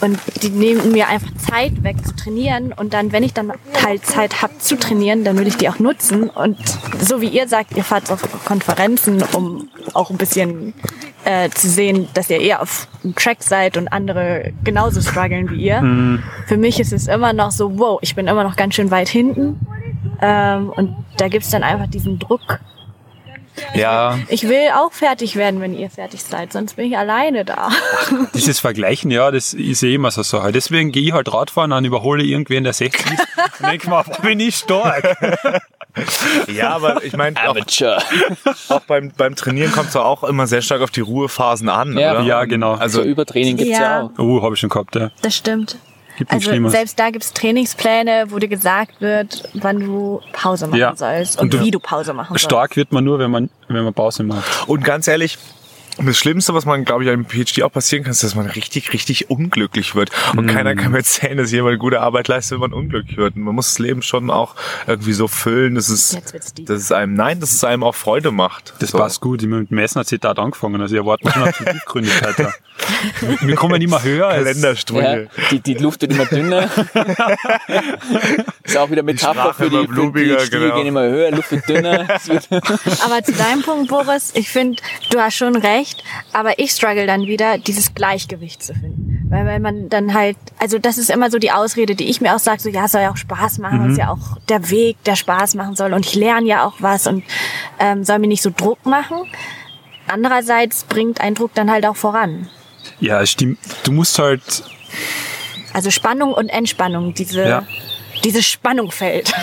und 0.00 0.18
die 0.42 0.50
nehmen 0.50 0.92
mir 0.92 1.08
einfach 1.08 1.30
Zeit 1.36 1.82
weg 1.82 2.04
zu 2.04 2.14
trainieren. 2.14 2.72
Und 2.72 2.94
dann, 2.94 3.12
wenn 3.12 3.22
ich 3.22 3.34
dann 3.34 3.52
halt 3.84 4.04
Zeit 4.06 4.42
habe 4.42 4.58
zu 4.58 4.76
trainieren, 4.76 5.24
dann 5.24 5.38
will 5.38 5.46
ich 5.46 5.56
die 5.56 5.68
auch 5.68 5.78
nutzen. 5.78 6.28
Und 6.30 6.58
so 7.00 7.20
wie 7.20 7.28
ihr 7.28 7.48
sagt, 7.48 7.76
ihr 7.76 7.84
fahrt 7.84 8.10
auf 8.10 8.22
Konferenzen, 8.44 9.22
um 9.32 9.68
auch 9.92 10.10
ein 10.10 10.16
bisschen 10.16 10.74
äh, 11.24 11.50
zu 11.50 11.68
sehen, 11.68 12.08
dass 12.14 12.30
ihr 12.30 12.40
eher 12.40 12.62
auf 12.62 12.88
dem 13.02 13.14
Track 13.14 13.42
seid 13.42 13.76
und 13.76 13.88
andere 13.88 14.52
genauso 14.64 15.00
strugglen 15.00 15.50
wie 15.50 15.62
ihr. 15.64 15.80
Für 16.46 16.56
mich 16.56 16.80
ist 16.80 16.92
es 16.92 17.06
immer 17.06 17.32
noch 17.32 17.50
so, 17.50 17.78
wow, 17.78 17.98
ich 18.00 18.14
bin 18.14 18.26
immer 18.26 18.44
noch 18.44 18.56
ganz 18.56 18.74
schön 18.74 18.90
weit 18.90 19.08
hinten. 19.08 19.60
Ähm, 20.22 20.70
und 20.70 20.96
da 21.18 21.28
gibt's 21.28 21.50
dann 21.50 21.62
einfach 21.62 21.88
diesen 21.88 22.18
Druck, 22.18 22.60
Ja, 23.74 24.18
ich 24.28 24.48
will 24.48 24.68
auch 24.76 24.92
fertig 24.92 25.36
werden, 25.36 25.60
wenn 25.60 25.78
ihr 25.78 25.90
fertig 25.90 26.22
seid, 26.22 26.52
sonst 26.52 26.74
bin 26.76 26.86
ich 26.86 26.96
alleine 26.98 27.44
da. 27.44 27.68
dieses 28.34 28.60
Vergleichen, 28.60 29.10
ja, 29.10 29.30
das 29.30 29.52
ist 29.54 29.82
eh 29.82 29.94
immer 29.94 30.10
so 30.10 30.22
Sache. 30.22 30.52
Deswegen 30.52 30.92
gehe 30.92 31.02
ich 31.02 31.12
halt 31.12 31.32
Radfahren, 31.32 31.70
dann 31.70 31.84
überhole 31.84 32.22
ich 32.22 32.30
irgendwen, 32.30 32.64
der 32.64 32.72
60 32.72 33.06
ist 33.12 33.26
und 33.60 33.68
denke 33.70 33.88
boah, 33.88 34.04
bin 34.22 34.40
ich 34.40 34.56
stark. 34.56 35.16
Ja, 36.46 36.70
aber 36.70 37.02
ich 37.04 37.14
meine, 37.16 37.36
auch, 37.48 37.56
auch 38.68 38.80
beim, 38.82 39.10
beim 39.16 39.34
Trainieren 39.34 39.72
kommt 39.72 39.88
es 39.88 39.96
auch 39.96 40.22
immer 40.22 40.46
sehr 40.46 40.62
stark 40.62 40.82
auf 40.82 40.92
die 40.92 41.00
Ruhephasen 41.00 41.68
an, 41.68 41.98
Ja. 41.98 42.12
oder? 42.12 42.22
Ja, 42.22 42.44
genau. 42.44 42.76
So 42.76 42.80
Also, 42.80 43.02
Übertraining 43.02 43.56
gibt's 43.56 43.72
ja, 43.76 44.00
Ja. 44.02 44.02
auch. 44.04 44.18
Oh, 44.18 44.40
habe 44.42 44.54
ich 44.54 44.60
schon 44.60 44.70
gehabt, 44.70 44.94
ja. 44.94 45.10
Das 45.22 45.34
stimmt. 45.34 45.78
Gibt 46.20 46.32
Also 46.32 46.68
selbst 46.68 46.98
da 46.98 47.10
gibt's 47.10 47.32
Trainingspläne, 47.32 48.26
wo 48.28 48.38
dir 48.38 48.48
gesagt 48.48 49.00
wird, 49.00 49.48
wann 49.54 49.80
du 49.80 50.20
Pause 50.32 50.66
machen 50.68 50.78
Ja. 50.78 50.94
sollst 50.94 51.38
Und 51.40 51.52
und, 51.54 51.54
du- 51.60 51.64
wie 51.64 51.70
du 51.70 51.80
Pause 51.80 52.12
machen 52.12 52.28
sollst. 52.28 52.44
Stark 52.44 52.76
wird 52.76 52.92
man 52.92 53.02
nur, 53.04 53.18
wenn 53.18 53.30
man, 53.30 53.50
wenn 53.68 53.82
man 53.84 53.94
Pause 53.94 54.22
macht. 54.22 54.68
und 54.68 54.84
ganz 54.84 55.08
ehrlich, 55.08 55.38
das 56.02 56.16
Schlimmste, 56.16 56.54
was 56.54 56.64
man, 56.64 56.84
glaube 56.86 57.04
ich, 57.04 57.10
einem 57.10 57.26
PhD 57.26 57.62
auch 57.62 57.72
passieren 57.72 58.04
kann, 58.04 58.12
ist, 58.12 58.22
dass 58.22 58.34
man 58.34 58.46
richtig, 58.46 58.92
richtig 58.94 59.28
unglücklich 59.28 59.94
wird. 59.94 60.10
Und 60.34 60.46
keiner 60.46 60.74
kann 60.74 60.92
mir 60.92 60.98
erzählen, 60.98 61.36
dass 61.36 61.50
jemand 61.52 61.78
gute 61.78 62.00
Arbeit 62.00 62.28
leistet, 62.28 62.52
wenn 62.52 62.60
man 62.70 62.72
unglücklich 62.72 63.18
wird. 63.18 63.36
Und 63.36 63.42
man 63.42 63.54
muss 63.54 63.66
das 63.66 63.78
Leben 63.80 64.00
schon 64.00 64.30
auch 64.30 64.54
irgendwie 64.86 65.12
so 65.12 65.28
füllen, 65.28 65.74
dass 65.74 65.90
es, 65.90 66.16
dass 66.64 66.78
es 66.80 66.92
einem, 66.92 67.12
nein, 67.14 67.40
dass 67.40 67.52
es 67.52 67.64
einem 67.64 67.82
auch 67.82 67.94
Freude 67.94 68.30
macht. 68.30 68.72
Das 68.78 68.90
so. 68.90 68.98
passt 68.98 69.20
gut. 69.20 69.42
Ich 69.42 69.48
bin 69.50 69.58
mit 69.60 69.70
dem 69.70 69.74
Messener-Zitat 69.74 70.38
angefangen. 70.38 70.80
Also 70.80 70.94
ich 70.94 71.00
erwarte 71.00 71.30
schon 71.30 71.42
auf 71.42 71.58
die 71.58 71.64
Tiefgründigkeit 71.70 72.38
da. 72.38 72.52
Wir- 73.40 73.54
kommen 73.56 73.80
immer 73.80 74.02
höher. 74.02 74.28
als- 74.28 74.60
Ja, 74.90 75.18
die, 75.50 75.60
die 75.60 75.74
Luft 75.74 76.02
wird 76.02 76.12
immer 76.12 76.26
dünner. 76.26 76.68
ist 78.64 78.76
auch 78.76 78.90
wieder 78.90 79.02
Metapher 79.02 79.34
Sprache 79.52 79.54
für 79.64 79.70
die, 79.70 79.76
immer 79.76 79.82
für 79.84 79.88
die 79.88 79.92
blumiger, 80.10 80.40
Stiege 80.40 80.58
genau. 80.60 80.74
gehen 80.76 80.86
immer 80.86 81.02
höher, 81.02 81.30
Luft 81.30 81.50
wird 81.50 81.68
dünner. 81.68 82.06
Aber 83.04 83.22
zu 83.22 83.32
deinem 83.32 83.62
Punkt, 83.62 83.88
Boris, 83.88 84.32
ich 84.34 84.48
finde, 84.50 84.82
du 85.10 85.18
hast 85.20 85.36
schon 85.36 85.56
recht, 85.56 86.02
aber 86.32 86.58
ich 86.58 86.70
struggle 86.72 87.06
dann 87.06 87.22
wieder, 87.22 87.58
dieses 87.58 87.94
Gleichgewicht 87.94 88.62
zu 88.62 88.74
finden. 88.74 89.26
Weil, 89.30 89.46
weil 89.46 89.60
man 89.60 89.88
dann 89.88 90.12
halt, 90.14 90.36
also 90.58 90.78
das 90.78 90.98
ist 90.98 91.08
immer 91.10 91.30
so 91.30 91.38
die 91.38 91.52
Ausrede, 91.52 91.94
die 91.94 92.08
ich 92.10 92.20
mir 92.20 92.34
auch 92.34 92.38
sage, 92.40 92.60
so 92.60 92.68
ja, 92.68 92.88
soll 92.88 93.02
ja 93.02 93.10
auch 93.12 93.16
Spaß 93.16 93.58
machen, 93.58 93.84
Mhm. 93.84 93.90
ist 93.92 93.98
ja 93.98 94.08
auch 94.10 94.38
der 94.48 94.70
Weg, 94.70 94.96
der 95.04 95.14
Spaß 95.16 95.54
machen 95.54 95.76
soll 95.76 95.92
und 95.92 96.04
ich 96.04 96.14
lerne 96.14 96.46
ja 96.46 96.64
auch 96.66 96.74
was 96.80 97.06
und 97.06 97.22
ähm, 97.78 98.02
soll 98.04 98.18
mir 98.18 98.26
nicht 98.26 98.42
so 98.42 98.50
Druck 98.54 98.84
machen. 98.86 99.18
Andererseits 100.08 100.82
bringt 100.84 101.20
ein 101.20 101.34
Druck 101.36 101.54
dann 101.54 101.70
halt 101.70 101.86
auch 101.86 101.96
voran. 101.96 102.48
Ja, 103.00 103.24
stimmt. 103.26 103.58
Du 103.84 103.92
musst 103.92 104.18
halt, 104.18 104.42
Also 105.72 105.90
Spannung 105.90 106.32
und 106.32 106.48
Entspannung, 106.48 107.14
diese, 107.14 107.42
Ja. 107.46 107.62
diese 108.24 108.42
Spannung 108.42 108.90
fällt. 108.90 109.32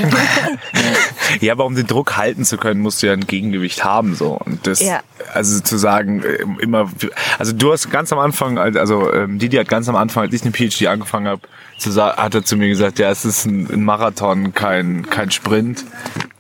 Ja, 1.41 1.51
aber 1.53 1.65
um 1.65 1.75
den 1.75 1.85
Druck 1.87 2.15
halten 2.15 2.45
zu 2.45 2.57
können, 2.57 2.79
musst 2.79 3.03
du 3.03 3.07
ja 3.07 3.13
ein 3.13 3.27
Gegengewicht 3.27 3.83
haben, 3.83 4.15
so. 4.15 4.39
Und 4.45 4.65
das, 4.65 4.81
Ja. 4.81 5.01
also 5.33 5.59
zu 5.59 5.77
sagen, 5.77 6.23
äh, 6.23 6.37
immer, 6.61 6.89
also 7.37 7.51
du 7.51 7.71
hast 7.73 7.91
ganz 7.91 8.13
am 8.13 8.19
Anfang, 8.19 8.57
also 8.57 9.11
ähm, 9.13 9.37
Didi 9.37 9.57
hat 9.57 9.67
ganz 9.67 9.89
am 9.89 9.95
Anfang, 9.97 10.23
als 10.23 10.33
ich 10.33 10.41
den 10.41 10.53
PhD 10.53 10.87
angefangen 10.87 11.27
habe, 11.27 11.41
zu 11.77 11.93
hat 11.95 12.33
er 12.33 12.43
zu 12.43 12.55
mir 12.55 12.69
gesagt, 12.69 12.97
ja, 12.99 13.09
es 13.11 13.25
ist 13.25 13.45
ein, 13.45 13.67
ein 13.71 13.83
Marathon, 13.83 14.53
kein, 14.53 15.07
kein 15.09 15.29
Sprint. 15.31 15.83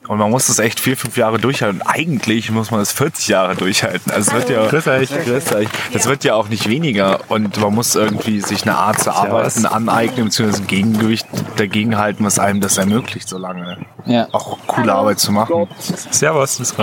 Und 0.07 0.17
man 0.17 0.29
muss 0.31 0.47
das 0.47 0.59
echt 0.59 0.79
vier, 0.79 0.95
fünf 0.95 1.17
Jahre 1.17 1.37
durchhalten. 1.37 1.81
Und 1.81 1.87
eigentlich 1.87 2.49
muss 2.51 2.71
man 2.71 2.79
das 2.79 2.91
40 2.91 3.27
Jahre 3.27 3.55
durchhalten. 3.55 4.11
Also 4.11 4.31
es 4.31 4.37
wird 4.37 4.49
ja, 4.49 4.67
Grüß 4.67 4.87
euch. 4.87 5.09
Grüß 5.09 5.53
euch. 5.53 5.67
Das 5.91 6.07
wird 6.07 6.23
ja 6.23 6.35
auch 6.35 6.49
nicht 6.49 6.69
weniger. 6.69 7.19
Und 7.29 7.57
man 7.59 7.73
muss 7.75 7.95
irgendwie 7.95 8.41
sich 8.41 8.63
eine 8.63 8.77
Art 8.77 8.99
zu 8.99 9.13
arbeiten 9.13 9.65
aneignen, 9.65 10.25
beziehungsweise 10.25 10.63
ein 10.63 10.67
Gegengewicht 10.67 11.27
dagegen 11.57 11.97
halten, 11.97 12.23
was 12.23 12.39
einem 12.39 12.61
das 12.61 12.77
ermöglicht, 12.77 13.27
so 13.27 13.37
lange 13.37 13.77
ja. 14.05 14.27
auch 14.31 14.57
coole 14.67 14.93
Arbeit 14.93 15.19
zu 15.19 15.31
machen. 15.31 15.67
Servus. 16.11 16.73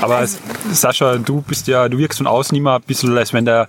Aber 0.00 0.22
es- 0.22 0.38
Sascha, 0.72 1.16
du 1.18 1.42
bist 1.42 1.66
ja, 1.66 1.88
du 1.88 1.98
wirkst 1.98 2.18
von 2.18 2.26
außen 2.26 2.56
immer 2.56 2.76
ein 2.76 2.82
bisschen, 2.82 3.16
als 3.16 3.32
wenn 3.32 3.44
der, 3.44 3.68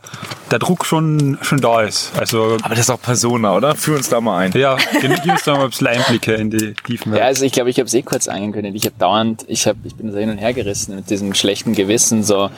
der 0.56 0.60
Druck 0.60 0.86
schon, 0.86 1.38
schon 1.42 1.60
da 1.60 1.82
ist. 1.82 2.12
Also, 2.18 2.56
Aber 2.62 2.70
das 2.70 2.80
ist 2.80 2.90
auch 2.90 3.02
Persona, 3.02 3.56
oder? 3.56 3.76
Führ 3.76 3.98
uns 3.98 4.08
da 4.08 4.22
mal 4.22 4.38
ein. 4.38 4.52
ja, 4.54 4.78
gib 5.02 5.12
uns 5.30 5.44
da 5.44 5.56
mal 5.56 5.66
ein 5.66 5.70
bisschen 5.70 5.88
Einblicke 5.88 6.34
in 6.36 6.50
die 6.50 6.74
tiefen 6.86 7.12
Ja, 7.12 7.16
Welt. 7.20 7.24
also 7.26 7.44
ich 7.46 7.52
glaube, 7.52 7.70
ich 7.70 7.78
habe 7.78 7.88
es 7.88 7.94
eh 7.94 8.04
kurz 8.04 8.28
angekündigt. 8.30 8.74
Ich 8.78 8.86
habe 8.86 8.96
dauernd, 8.98 9.44
ich 9.50 9.68
habe, 9.68 9.80
ich 9.84 9.96
bin 9.96 10.12
so 10.14 10.18
hin 10.18 10.30
und 10.30 10.38
her 10.38 10.54
gerissen 10.54 10.96
mit 10.96 11.10
diesem 11.10 11.34
schlechten 11.34 11.74
Gewissen. 11.74 12.24
So, 12.24 12.50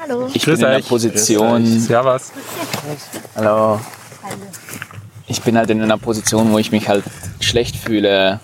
Hallo. 0.00 0.26
ich 0.34 0.44
bin 0.44 0.54
Grüß 0.54 0.58
in 0.58 0.64
einer 0.64 0.76
euch. 0.78 0.88
Position. 0.88 1.64
Servus. 1.64 2.32
Hallo. 3.36 3.80
Ich 5.28 5.40
bin 5.42 5.56
halt 5.56 5.70
in 5.70 5.80
einer 5.80 5.98
Position, 5.98 6.50
wo 6.52 6.58
ich 6.58 6.72
mich 6.72 6.88
halt 6.88 7.04
schlecht 7.40 7.76
fühle, 7.76 8.40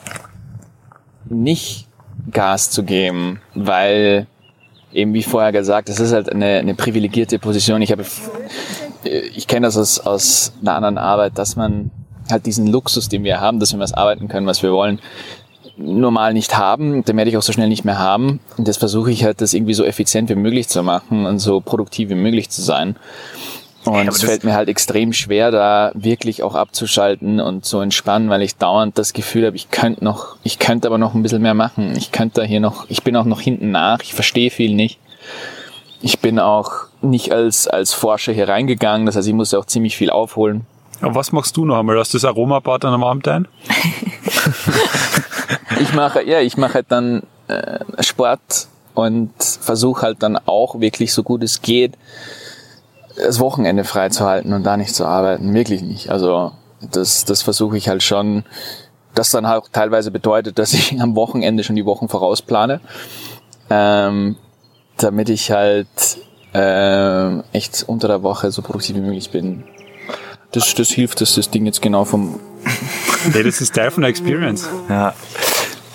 nicht 1.29 1.89
Gas 2.31 2.71
zu 2.71 2.85
geben, 2.85 3.41
weil 3.55 4.27
eben 4.93 5.15
wie 5.15 5.23
vorher 5.23 5.53
gesagt, 5.53 5.89
das 5.89 6.01
ist 6.01 6.13
halt 6.13 6.31
eine, 6.31 6.59
eine 6.59 6.75
privilegierte 6.75 7.39
Position. 7.39 7.81
Ich 7.83 7.93
habe, 7.93 8.05
ich 9.05 9.47
kenne 9.47 9.67
das 9.67 9.77
aus, 9.77 10.01
aus 10.01 10.53
einer 10.61 10.75
anderen 10.75 10.99
Arbeit, 10.99 11.39
dass 11.39 11.57
man 11.57 11.91
halt 12.31 12.47
diesen 12.47 12.67
Luxus, 12.67 13.09
den 13.09 13.25
wir 13.25 13.41
haben, 13.41 13.61
dass 13.61 13.73
wir 13.73 13.81
was 13.81 13.93
arbeiten 13.93 14.29
können, 14.29 14.47
was 14.47 14.63
wir 14.63 14.73
wollen, 14.73 15.01
normal 15.77 16.35
nicht 16.35 16.57
haben. 16.57 17.05
Den 17.05 17.17
werde 17.17 17.31
ich 17.31 17.37
auch 17.37 17.43
so 17.43 17.53
schnell 17.53 17.69
nicht 17.69 17.85
mehr 17.85 17.99
haben. 17.99 18.41
Und 18.57 18.69
das 18.69 18.77
versuche 18.77 19.11
ich 19.11 19.25
halt, 19.25 19.41
das 19.41 19.55
irgendwie 19.55 19.75
so 19.75 19.85
effizient 19.85 20.29
wie 20.29 20.35
möglich 20.35 20.69
zu 20.69 20.83
machen 20.83 21.27
und 21.27 21.39
so 21.39 21.61
produktiv 21.61 22.11
wie 22.11 22.15
möglich 22.15 22.51
zu 22.51 22.63
sein. 22.63 22.97
Und 23.85 24.09
es 24.09 24.23
fällt 24.23 24.45
mir 24.45 24.53
halt 24.53 24.69
extrem 24.69 25.15
schwer, 25.15 25.51
da 25.51 25.91
wirklich 25.95 26.43
auch 26.43 26.55
abzuschalten 26.55 27.41
und 27.41 27.65
zu 27.65 27.81
entspannen, 27.81 28.29
weil 28.29 28.43
ich 28.43 28.57
dauernd 28.57 28.99
das 28.99 29.15
Gefühl 29.15 29.47
habe, 29.47 29.57
ich 29.57 29.71
könnte 29.71 30.05
noch, 30.05 30.37
ich 30.43 30.59
könnte 30.59 30.87
aber 30.87 30.99
noch 30.99 31.15
ein 31.15 31.23
bisschen 31.23 31.41
mehr 31.41 31.55
machen. 31.55 31.97
Ich 31.97 32.13
könnte 32.13 32.43
da 32.43 32.47
hier 32.47 32.61
noch, 32.61 32.85
ich 32.91 33.03
bin 33.03 33.17
auch 33.17 33.25
noch 33.25 33.41
hinten 33.41 33.71
nach, 33.71 34.01
ich 34.03 34.13
verstehe 34.13 34.51
viel 34.51 34.75
nicht. 34.75 34.99
Ich 36.01 36.21
bin 36.21 36.39
auch 36.39 36.73
nicht 37.03 37.33
als, 37.33 37.69
als 37.69 37.93
Forscher 37.93 38.33
hier 38.33 38.49
reingegangen, 38.49 39.07
das 39.07 39.17
heißt, 39.17 39.29
ich 39.29 39.35
muss 39.35 39.55
auch 39.55 39.67
ziemlich 39.67 39.97
viel 39.97 40.11
aufholen. 40.11 40.67
Aber 41.01 41.15
was 41.15 41.33
machst 41.33 41.57
du 41.57 41.65
noch 41.65 41.79
einmal? 41.79 41.99
Hast 41.99 42.13
du 42.13 42.19
das 42.19 42.25
Aromabad 42.25 42.85
dann 42.85 42.95
am 42.95 43.05
Abend 43.05 43.27
ein? 43.29 43.49
ich 45.81 45.93
mache, 45.95 46.27
ja, 46.27 46.41
ich 46.41 46.57
mache 46.57 46.75
halt 46.75 46.87
dann 46.89 47.23
äh, 47.49 48.03
Sport 48.03 48.69
und 48.95 49.31
versuche 49.39 50.03
halt 50.03 50.23
dann 50.23 50.37
auch 50.37 50.81
wirklich 50.81 51.13
so 51.13 51.23
gut 51.23 51.43
es 51.43 51.63
geht, 51.63 51.97
das 53.17 53.39
Wochenende 53.39 53.85
freizuhalten 53.85 54.53
und 54.53 54.65
da 54.65 54.77
nicht 54.77 54.95
zu 54.95 55.07
arbeiten. 55.07 55.55
Wirklich 55.55 55.83
nicht. 55.83 56.11
Also 56.11 56.53
das, 56.81 57.25
das 57.25 57.43
versuche 57.43 57.77
ich 57.77 57.89
halt 57.89 58.03
schon. 58.03 58.45
Das 59.15 59.31
dann 59.31 59.47
halt 59.47 59.63
auch 59.63 59.69
teilweise 59.73 60.11
bedeutet, 60.11 60.59
dass 60.59 60.73
ich 60.73 61.01
am 61.01 61.17
Wochenende 61.17 61.65
schon 61.65 61.77
die 61.77 61.85
Wochen 61.85 62.09
vorausplane, 62.09 62.81
ähm, 63.69 64.37
damit 65.03 65.29
ich 65.29 65.51
halt 65.51 65.89
äh, 66.53 67.39
echt 67.53 67.85
unter 67.87 68.09
der 68.09 68.23
Woche 68.23 68.51
so 68.51 68.63
produktiv 68.63 68.97
wie 68.97 69.01
möglich 69.01 69.31
bin. 69.31 69.65
Das, 70.53 70.75
das 70.75 70.89
hilft, 70.91 71.21
dass 71.21 71.35
das 71.35 71.51
Ding 71.51 71.67
jetzt 71.67 71.81
genau 71.81 72.05
vom... 72.05 72.41
nee, 73.33 73.43
das 73.43 73.61
ist 73.61 73.75
Teil 73.75 73.91
von 73.91 74.03
der 74.03 74.11
Experience. 74.11 74.69
Ja. 74.89 75.15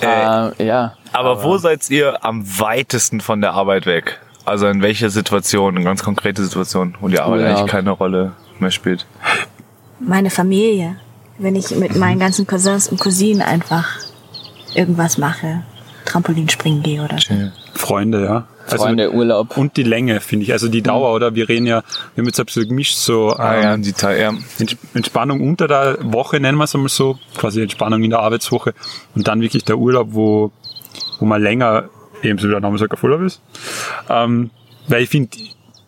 Äh, 0.02 0.50
äh, 0.60 0.66
ja. 0.66 0.94
Aber, 1.14 1.32
aber 1.32 1.44
wo 1.44 1.58
seid 1.58 1.90
ihr 1.90 2.24
am 2.24 2.46
weitesten 2.60 3.22
von 3.22 3.42
der 3.42 3.54
Arbeit 3.54 3.86
weg? 3.86 4.20
Also 4.46 4.68
in 4.68 4.82
welcher 4.82 5.10
Situation, 5.10 5.76
eine 5.76 5.84
ganz 5.84 6.04
konkrete 6.04 6.44
Situation, 6.44 6.96
wo 7.02 7.08
die 7.08 7.20
Arbeit 7.20 7.42
ja. 7.42 7.48
eigentlich 7.48 7.72
keine 7.72 7.92
Rolle 7.92 8.34
mehr 8.60 8.72
spielt? 8.72 9.06
Meine 10.00 10.30
Familie. 10.30 10.98
Wenn 11.38 11.56
ich 11.56 11.72
mit 11.72 11.96
meinen 11.96 12.20
ganzen 12.20 12.48
Cousins 12.48 12.88
und 12.88 13.00
Cousinen 13.00 13.42
einfach 13.42 13.88
irgendwas 14.74 15.18
mache. 15.18 15.64
Trampolinspringen 16.06 16.84
gehe 16.84 17.04
oder 17.04 17.18
so. 17.18 17.34
Freunde, 17.74 18.24
ja. 18.24 18.48
Also, 18.68 18.86
Freunde, 18.86 19.14
Urlaub. 19.14 19.58
Und 19.58 19.78
die 19.78 19.84
Länge, 19.84 20.20
finde 20.20 20.46
ich. 20.46 20.52
Also 20.52 20.68
die 20.68 20.82
Dauer, 20.82 21.10
mhm. 21.10 21.16
oder? 21.16 21.36
Wir 21.36 21.48
reden 21.48 21.68
ja, 21.68 21.84
wir 22.16 22.22
haben 22.22 22.26
jetzt 22.26 22.40
ein 22.40 22.46
bisschen 22.46 22.68
gemischt, 22.68 22.96
so 22.96 23.30
ah, 23.30 23.56
ähm, 23.56 23.64
ja, 23.64 23.78
die 23.78 23.94
Teil, 23.94 24.20
ja. 24.20 24.34
Entspannung 24.94 25.42
unter 25.42 25.68
der 25.68 25.98
Woche, 26.02 26.40
nennen 26.40 26.58
wir 26.58 26.64
es 26.64 26.74
einmal 26.74 26.90
so, 26.90 27.20
quasi 27.38 27.62
Entspannung 27.62 28.04
in 28.04 28.10
der 28.10 28.20
Arbeitswoche. 28.20 28.74
Und 29.14 29.28
dann 29.28 29.42
wirklich 29.42 29.66
der 29.66 29.78
Urlaub, 29.78 30.10
wo, 30.12 30.52
wo 31.20 31.26
man 31.26 31.42
länger 31.42 31.90
eben 32.24 32.40
so 32.40 32.48
wie 32.48 32.52
der 32.52 32.60
Name 32.60 32.78
sagt, 32.78 32.94
auf 32.94 33.04
Urlaub 33.04 33.22
ist. 33.22 33.42
Ähm, 34.10 34.50
weil 34.88 35.04
ich 35.04 35.10
finde, 35.10 35.38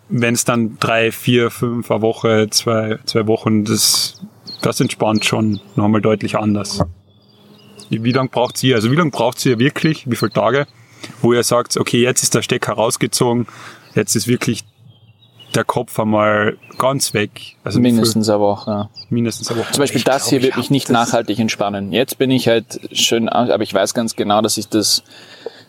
wenn 0.10 0.34
es 0.34 0.46
dann 0.46 0.78
drei, 0.80 1.12
vier, 1.12 1.50
fünf 1.50 1.92
eine 1.92 2.02
Woche, 2.02 2.48
zwei, 2.50 3.00
zwei 3.06 3.28
Wochen, 3.28 3.66
das, 3.66 4.22
das 4.62 4.80
entspannt 4.80 5.26
schon 5.26 5.60
nochmal 5.76 6.02
deutlich 6.02 6.38
anders. 6.38 6.84
Wie 7.90 8.12
lange 8.12 8.30
braucht 8.30 8.62
ihr? 8.64 8.76
Also 8.76 8.92
wie 8.92 8.96
lange 8.96 9.12
braucht 9.12 9.46
ihr 9.46 9.60
wirklich? 9.60 10.10
Wie 10.10 10.16
viele 10.16 10.32
Tage? 10.32 10.68
Wo 11.22 11.34
ihr 11.34 11.44
sagt, 11.44 11.78
okay, 11.78 12.02
jetzt 12.02 12.24
ist 12.24 12.34
der 12.34 12.42
Stecker 12.42 12.74
rausgezogen, 12.74 13.48
jetzt 13.96 14.16
ist 14.16 14.28
wirklich 14.28 14.64
der 15.56 15.64
Kopf 15.64 16.00
einmal 16.00 16.58
ganz 16.78 17.14
weg. 17.14 17.56
Also 17.64 17.80
mindestens 17.80 18.30
eine 18.30 18.40
Woche. 18.40 18.70
Ja. 18.72 18.90
Mindestens 19.10 19.50
eine 19.50 19.62
Woche. 19.62 19.72
Zum 19.72 19.82
Beispiel 19.82 20.00
ich 20.00 20.04
das 20.04 20.24
glaub, 20.24 20.30
hier 20.30 20.44
wird 20.44 20.58
mich 20.58 20.70
nicht 20.70 20.90
nachhaltig 20.90 21.40
entspannen. 21.40 21.92
Jetzt 21.92 22.18
bin 22.18 22.32
ich 22.32 22.48
halt 22.48 22.80
schön, 22.92 23.30
aber 23.30 23.64
ich 23.64 23.74
weiß 23.74 23.94
ganz 23.94 24.16
genau, 24.16 24.42
dass 24.42 24.58
ich 24.58 24.70
das 24.70 25.04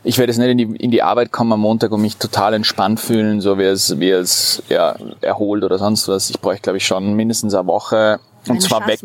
ich 0.05 0.17
werde 0.19 0.31
jetzt 0.31 0.39
nicht 0.39 0.49
in 0.49 0.59
die, 0.59 0.77
in 0.77 0.91
die 0.91 1.03
Arbeit 1.03 1.33
kommen 1.33 1.53
am 1.53 1.61
Montag 1.61 1.91
und 1.93 2.01
mich 2.01 2.17
total 2.17 2.55
entspannt 2.55 3.01
fühlen, 3.01 3.41
so 3.41 3.59
wie 3.59 3.64
es, 3.64 3.99
wie 3.99 4.11
es 4.11 4.62
ja, 4.69 4.97
erholt 5.21 5.64
oder 5.64 5.79
sonst 5.79 6.07
was. 6.09 6.31
Ich 6.31 6.41
bräuchte, 6.41 6.62
glaube 6.62 6.77
ich, 6.79 6.87
schon 6.87 7.14
mindestens 7.14 7.55
eine 7.55 7.67
Woche 7.67 8.21
und 8.45 8.53
Eine 8.53 8.59
zwar 8.61 8.87
weg. 8.87 9.01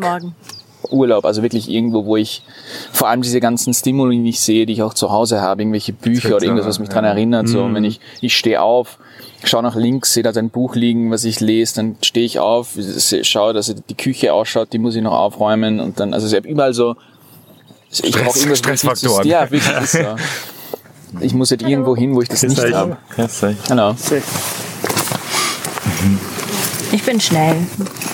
Urlaub, 0.93 1.25
also 1.25 1.41
wirklich 1.41 1.69
irgendwo, 1.69 2.05
wo 2.05 2.15
ich 2.15 2.43
vor 2.91 3.09
allem 3.09 3.21
diese 3.21 3.39
ganzen 3.39 3.73
Stimuli 3.73 4.17
nicht 4.17 4.39
sehe, 4.39 4.65
die 4.65 4.73
ich 4.73 4.83
auch 4.83 4.93
zu 4.93 5.11
Hause 5.11 5.41
habe, 5.41 5.61
irgendwelche 5.61 5.93
Bücher 5.93 6.35
oder 6.35 6.45
irgendwas, 6.45 6.67
was 6.67 6.79
mich 6.79 6.89
ja. 6.89 6.93
dran 6.93 7.05
erinnert. 7.05 7.49
So, 7.49 7.63
mhm. 7.63 7.75
wenn 7.75 7.83
ich, 7.83 7.99
ich 8.21 8.37
stehe 8.37 8.61
auf, 8.61 8.99
schaue 9.43 9.63
nach 9.63 9.75
links, 9.75 10.13
sehe 10.13 10.23
da 10.23 10.31
ein 10.31 10.49
Buch 10.49 10.75
liegen, 10.75 11.11
was 11.11 11.23
ich 11.23 11.39
lese, 11.39 11.75
dann 11.75 11.97
stehe 12.01 12.25
ich 12.25 12.39
auf, 12.39 12.77
schaue, 13.23 13.53
dass 13.53 13.73
die 13.73 13.95
Küche 13.95 14.33
ausschaut, 14.33 14.71
die 14.73 14.79
muss 14.79 14.95
ich 14.95 15.01
noch 15.01 15.13
aufräumen 15.13 15.79
und 15.79 15.99
dann, 15.99 16.13
also 16.13 16.27
ich 16.27 16.35
habe 16.35 16.47
überall 16.47 16.73
so, 16.73 16.95
ich 17.91 18.15
brauche 18.15 18.37
irgendwas, 18.37 18.59
Stressfaktoren. 18.59 19.27
Ja, 19.27 19.49
wirklich 19.51 19.83
ist 19.83 19.91
so. 19.93 19.99
Ich 21.19 21.33
muss 21.35 21.51
jetzt 21.51 21.61
irgendwo 21.61 21.95
hin, 21.95 22.15
wo 22.15 22.23
ich 22.23 22.29
das 22.29 22.41
nicht 22.41 22.59
habe. 22.73 22.97
Genau. 23.67 23.95
Ich 26.91 27.03
bin 27.03 27.19
schnell. 27.21 27.55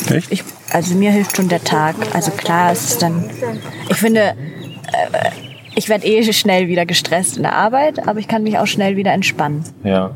Echt? 0.10 0.32
Ich, 0.32 0.44
also 0.71 0.95
mir 0.95 1.12
hilft 1.12 1.38
schon 1.38 1.49
der 1.49 1.63
Tag. 1.63 1.95
Also 2.13 2.32
klar 2.32 2.71
ist 2.71 2.89
es 2.89 2.97
dann. 2.97 3.29
Ich 3.89 3.97
finde, 3.97 4.21
äh, 4.21 5.29
ich 5.75 5.89
werde 5.89 6.05
eh 6.05 6.34
schnell 6.34 6.67
wieder 6.67 6.86
gestresst 6.86 7.38
in 7.38 7.43
der 7.43 7.53
Arbeit, 7.53 8.08
aber 8.08 8.19
ich 8.19 8.27
kann 8.27 8.43
mich 8.43 8.58
auch 8.58 8.67
schnell 8.67 8.97
wieder 8.97 9.13
entspannen. 9.13 9.63
Ja. 9.84 10.15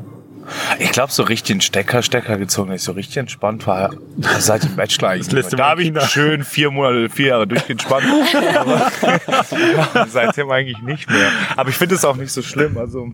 Ich 0.78 0.92
glaube, 0.92 1.12
so 1.12 1.24
richtig 1.24 1.52
einen 1.52 1.62
Stecker, 1.62 2.04
Stecker 2.04 2.38
gezogen, 2.38 2.74
ich 2.74 2.82
so 2.82 2.92
richtig 2.92 3.16
entspannt 3.16 3.66
war 3.66 3.92
seit 4.40 4.64
dem 4.64 4.76
Bachelor 4.76 5.10
eigentlich. 5.10 5.46
Da 5.48 5.70
habe 5.70 5.84
ich 5.84 6.02
schön 6.10 6.44
vier 6.44 6.70
Monate, 6.70 7.10
vier 7.10 7.28
Jahre 7.28 7.48
durchgespannt. 7.48 8.04
seitdem 10.10 10.52
eigentlich 10.52 10.82
nicht 10.82 11.10
mehr. 11.10 11.30
Aber 11.56 11.70
ich 11.70 11.76
finde 11.76 11.96
es 11.96 12.04
auch 12.04 12.18
nicht 12.18 12.32
so 12.32 12.42
schlimm. 12.42 12.78
Also 12.78 13.14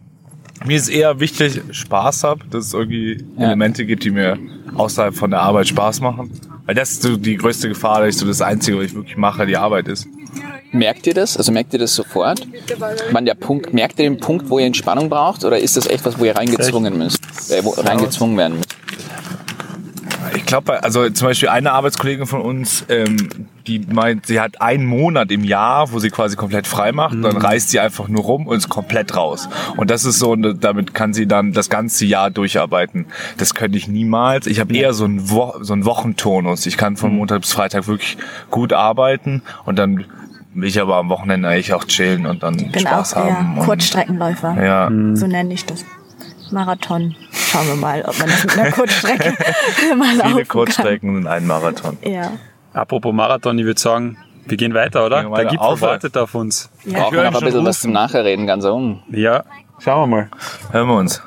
mir 0.66 0.78
ist 0.78 0.90
eher 0.90 1.20
wichtig, 1.20 1.62
Spaß 1.72 2.24
habe, 2.24 2.42
dass 2.50 2.68
es 2.68 2.74
irgendwie 2.74 3.24
ja. 3.38 3.46
Elemente 3.46 3.86
gibt, 3.86 4.04
die 4.04 4.12
mir 4.12 4.38
außerhalb 4.76 5.16
von 5.16 5.32
der 5.32 5.42
Arbeit 5.42 5.68
Spaß 5.68 6.02
machen. 6.02 6.32
Weil 6.66 6.76
das 6.76 6.92
ist 6.92 7.02
so 7.02 7.18
die 7.18 7.36
größte 7.36 7.70
Gefahr, 7.70 8.02
dass 8.02 8.10
ich 8.10 8.18
so 8.18 8.28
das 8.28 8.42
Einzige, 8.42 8.78
was 8.78 8.86
ich 8.86 8.96
wirklich 8.96 9.18
mache, 9.18 9.46
die 9.46 9.58
Arbeit 9.58 9.88
ist. 9.88 10.08
Merkt 10.72 11.08
ihr 11.08 11.16
das? 11.16 11.36
Also 11.36 11.52
merkt 11.52 11.74
ihr 11.74 11.80
das 11.80 11.96
sofort? 11.96 12.46
Man 13.12 13.26
der 13.26 13.34
Punkt, 13.34 13.74
merkt 13.74 13.98
ihr 14.00 14.08
den 14.08 14.20
Punkt, 14.20 14.50
wo 14.50 14.60
ihr 14.60 14.68
Entspannung 14.68 15.10
braucht? 15.10 15.44
Oder 15.44 15.58
ist 15.60 15.78
das 15.78 15.88
echt 15.88 16.06
was, 16.06 16.20
wo 16.20 16.26
ihr 16.26 16.36
reingezwungen 16.36 16.96
müsst? 16.98 17.20
Äh, 17.50 17.64
wo 17.64 17.72
reingezwungen 17.72 18.38
werden 18.38 18.58
müsst? 18.58 18.76
Ich 20.36 20.46
glaube, 20.46 20.84
also 20.84 21.10
zum 21.10 21.28
Beispiel 21.28 21.50
eine 21.50 21.72
Arbeitskollegin 21.72 22.26
von 22.26 22.42
uns, 22.42 22.86
ähm, 22.90 23.18
die 23.68 23.80
meint, 23.80 24.26
sie 24.26 24.40
hat 24.40 24.62
einen 24.62 24.86
Monat 24.86 25.32
im 25.32 25.44
Jahr, 25.44 25.92
wo 25.92 26.00
sie 26.00 26.10
quasi 26.10 26.36
komplett 26.36 26.68
frei 26.68 26.92
macht, 26.92 27.16
mhm. 27.16 27.22
dann 27.24 27.38
reist 27.38 27.70
sie 27.70 27.80
einfach 27.80 28.08
nur 28.08 28.24
rum 28.24 28.48
und 28.48 28.58
ist 28.58 28.70
komplett 28.70 29.16
raus. 29.16 29.50
Und 29.78 29.90
das 29.92 30.06
ist 30.06 30.20
so, 30.20 30.36
damit 30.36 30.94
kann 30.94 31.14
sie 31.14 31.28
dann 31.28 31.54
das 31.54 31.70
ganze 31.70 32.06
Jahr 32.06 32.32
durcharbeiten. 32.32 33.06
Das 33.38 33.54
könnte 33.54 33.78
ich 33.78 33.88
niemals. 33.88 34.48
Ich 34.48 34.60
habe 34.60 34.76
eher 34.76 34.94
so 34.94 35.06
einen, 35.06 35.30
Wo 35.30 35.54
so 35.62 35.74
einen 35.74 35.86
Wochentonus. 35.86 36.66
Ich 36.66 36.78
kann 36.78 36.98
von 36.98 37.12
mhm. 37.12 37.18
Montag 37.18 37.42
bis 37.42 37.54
Freitag 37.54 37.88
wirklich 37.88 38.18
gut 38.50 38.74
arbeiten 38.74 39.42
und 39.66 39.78
dann 39.78 40.06
will 40.54 40.68
ich 40.68 40.82
aber 40.82 40.98
am 40.98 41.10
Wochenende 41.10 41.48
eigentlich 41.48 41.74
auch 41.74 41.86
chillen 41.86 42.26
und 42.26 42.44
dann 42.44 42.58
ich 42.58 42.72
bin 42.72 42.82
Spaß 42.82 43.14
auch 43.14 43.26
haben. 43.26 43.58
Eher 43.58 43.64
Kurzstreckenläufer. 43.64 44.64
Ja. 44.64 44.90
So 45.16 45.28
nenne 45.28 45.54
ich 45.54 45.66
das. 45.66 45.86
Marathon. 46.52 47.16
Schauen 47.32 47.68
wir 47.68 47.76
mal, 47.76 48.04
ob 48.06 48.18
man 48.20 48.28
das 48.28 48.44
mit 48.44 48.58
einer 48.58 48.72
Kurzstrecke 48.72 49.38
mal 49.96 50.16
laufen 50.16 50.32
Viele 50.32 50.46
Kurzstrecken 50.46 51.16
und 51.16 51.28
ein 51.28 51.48
Marathon. 51.48 51.98
Ja. 52.04 52.32
Apropos 52.74 53.14
Marathon, 53.14 53.58
ich 53.58 53.66
würde 53.66 53.80
sagen, 53.80 54.18
wir 54.46 54.58
gehen 54.58 54.74
weiter, 54.74 55.06
oder? 55.06 55.24
Gehen 55.24 55.32
weiter. 55.32 55.50
Der 55.50 55.52
Gipfel 55.52 55.82
wartet 55.82 56.18
auf 56.18 56.36
uns. 56.36 56.70
Ja. 56.86 57.00
Brauchen 57.00 57.18
wir 57.18 57.32
noch 57.32 57.40
ein 57.40 57.46
bisschen 57.46 57.66
was 57.66 57.80
zum 57.82 57.92
Nachreden, 57.92 58.48
ganz 58.48 58.66
um. 58.66 59.02
Ja, 59.12 59.44
schauen 59.80 60.10
wir 60.10 60.16
mal. 60.16 60.30
Hören 60.72 60.88
wir 60.88 60.96
uns. 60.96 61.22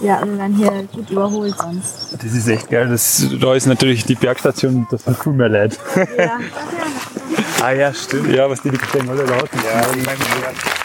Ja, 0.00 0.22
wir 0.24 0.38
werden 0.38 0.56
hier 0.56 0.88
gut 0.92 1.10
überholt 1.10 1.56
sonst. 1.56 2.12
Das 2.12 2.32
ist 2.32 2.48
echt 2.48 2.68
geil. 2.68 2.88
Das, 2.88 3.26
da 3.40 3.54
ist 3.54 3.66
natürlich 3.66 4.04
die 4.04 4.14
Bergstation, 4.14 4.86
das 4.90 5.04
viel 5.22 5.32
mehr 5.32 5.48
leid. 5.48 5.78
Ja. 6.18 6.38
ah 7.62 7.72
ja, 7.72 7.94
stimmt. 7.94 8.34
Ja, 8.34 8.48
was 8.48 8.60
die, 8.62 8.70
die 8.70 8.78
stehen 8.78 9.08
alle 9.08 9.24
laut. 9.24 9.48
Ja, 9.54 10.75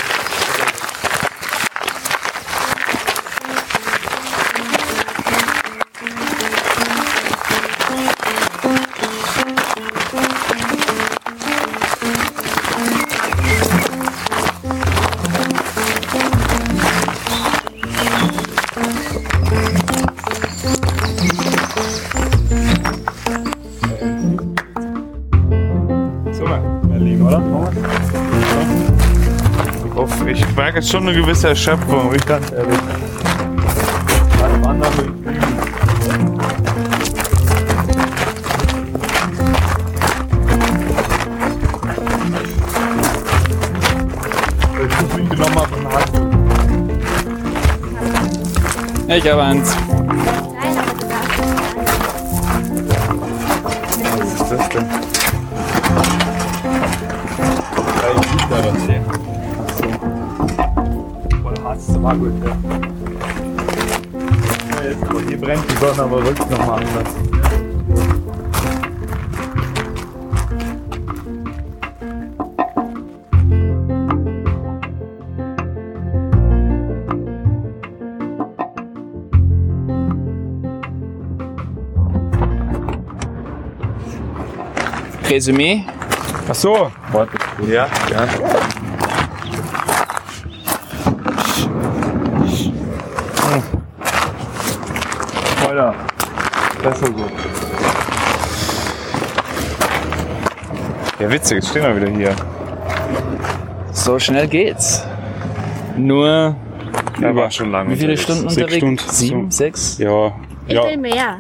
jetzt 30.82 30.92
schon 30.92 31.08
eine 31.08 31.14
gewisse 31.16 31.50
Erschöpfung, 31.50 32.12
ich 32.16 32.26
ganz 32.26 32.52
ehrlich. 32.52 32.80
Beim 34.40 34.66
anderen 34.66 35.12
ich 49.08 49.30
habe 49.30 49.44
eins. 49.44 49.76
Was 54.18 54.34
ist 54.34 54.52
das 54.52 54.70
denn? 54.70 54.86
Ja, 57.76 58.10
ich 58.20 58.32
lieb 58.32 58.50
da 58.50 58.58
was 58.66 58.86
sehen. 58.86 59.31
War 62.02 62.16
gut, 62.16 62.34
ja. 62.44 62.58
Ja, 64.72 64.90
Jetzt, 64.90 65.28
hier 65.28 65.38
brennt 65.40 65.64
die 65.70 65.76
Sonne, 65.76 66.02
aber 66.02 66.18
rückt 66.26 66.50
nochmal 66.50 66.80
anders. 66.80 67.14
Resümee. 85.30 85.86
Ach 86.50 86.56
so. 86.56 86.92
Ja, 87.68 87.88
ja. 88.10 88.71
Besser 97.02 97.14
so. 97.14 97.26
Ja, 101.24 101.32
witzig, 101.32 101.56
jetzt 101.58 101.70
stehen 101.70 101.84
wir 101.84 101.96
wieder 101.96 102.10
hier. 102.10 102.36
So 103.92 104.18
schnell 104.20 104.48
geht's. 104.48 105.06
Nur 105.98 106.56
Er 107.22 107.36
war 107.36 107.52
schon 107.52 107.72
lange 107.72 107.92
wie 107.92 107.96
viele 107.96 108.14
unterwegs. 108.14 108.24
Stunden 108.24 108.50
Sechs 108.50 108.58
unterwegs? 108.58 108.78
Stunden. 108.78 109.14
Sieben, 109.14 109.52
So. 109.52 109.58
sechs? 109.58 109.98
Ja, 110.00 110.32
Ich 110.68 110.74
ja. 110.74 110.84
will 110.86 110.98
mehr. 110.98 111.38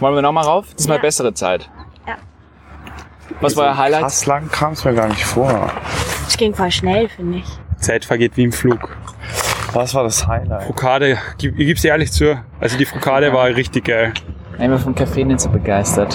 Wollen 0.00 0.14
wir 0.14 0.22
nochmal 0.22 0.44
rauf? 0.44 0.66
Diesmal 0.78 0.96
Ja. 0.98 1.02
bessere 1.02 1.34
Zeit. 1.34 1.68
Ja. 2.06 2.14
Was 3.40 3.56
war 3.56 3.66
euer 3.66 3.76
Highlight? 3.78 4.02
Krass 4.02 4.26
lang 4.26 4.48
kam 4.50 4.72
es 4.72 4.84
mir 4.84 4.94
gar 4.94 5.08
nicht 5.08 5.24
vor. 5.24 5.70
Es 6.26 6.36
ging 6.36 6.54
voll 6.54 6.70
schnell, 6.70 7.08
finde 7.08 7.38
ich. 7.38 7.46
Zeit 7.80 8.04
vergeht 8.04 8.36
wie 8.36 8.44
im 8.44 8.52
Flug. 8.52 8.96
Was 9.72 9.94
war 9.94 10.04
das 10.04 10.26
Highlight? 10.26 10.64
Frukade, 10.64 11.18
gib- 11.36 11.58
ich 11.58 11.66
gebe 11.66 11.78
sie 11.78 11.88
ehrlich 11.88 12.12
zu. 12.12 12.40
Also 12.60 12.78
die 12.78 12.86
Frukade 12.86 13.32
war 13.32 13.46
richtig 13.46 13.84
geil. 13.86 14.12
Ich 14.54 14.68
bin 14.68 14.78
vom 14.78 14.94
Kaffee 14.94 15.24
nicht 15.24 15.40
so 15.40 15.48
begeistert. 15.50 16.14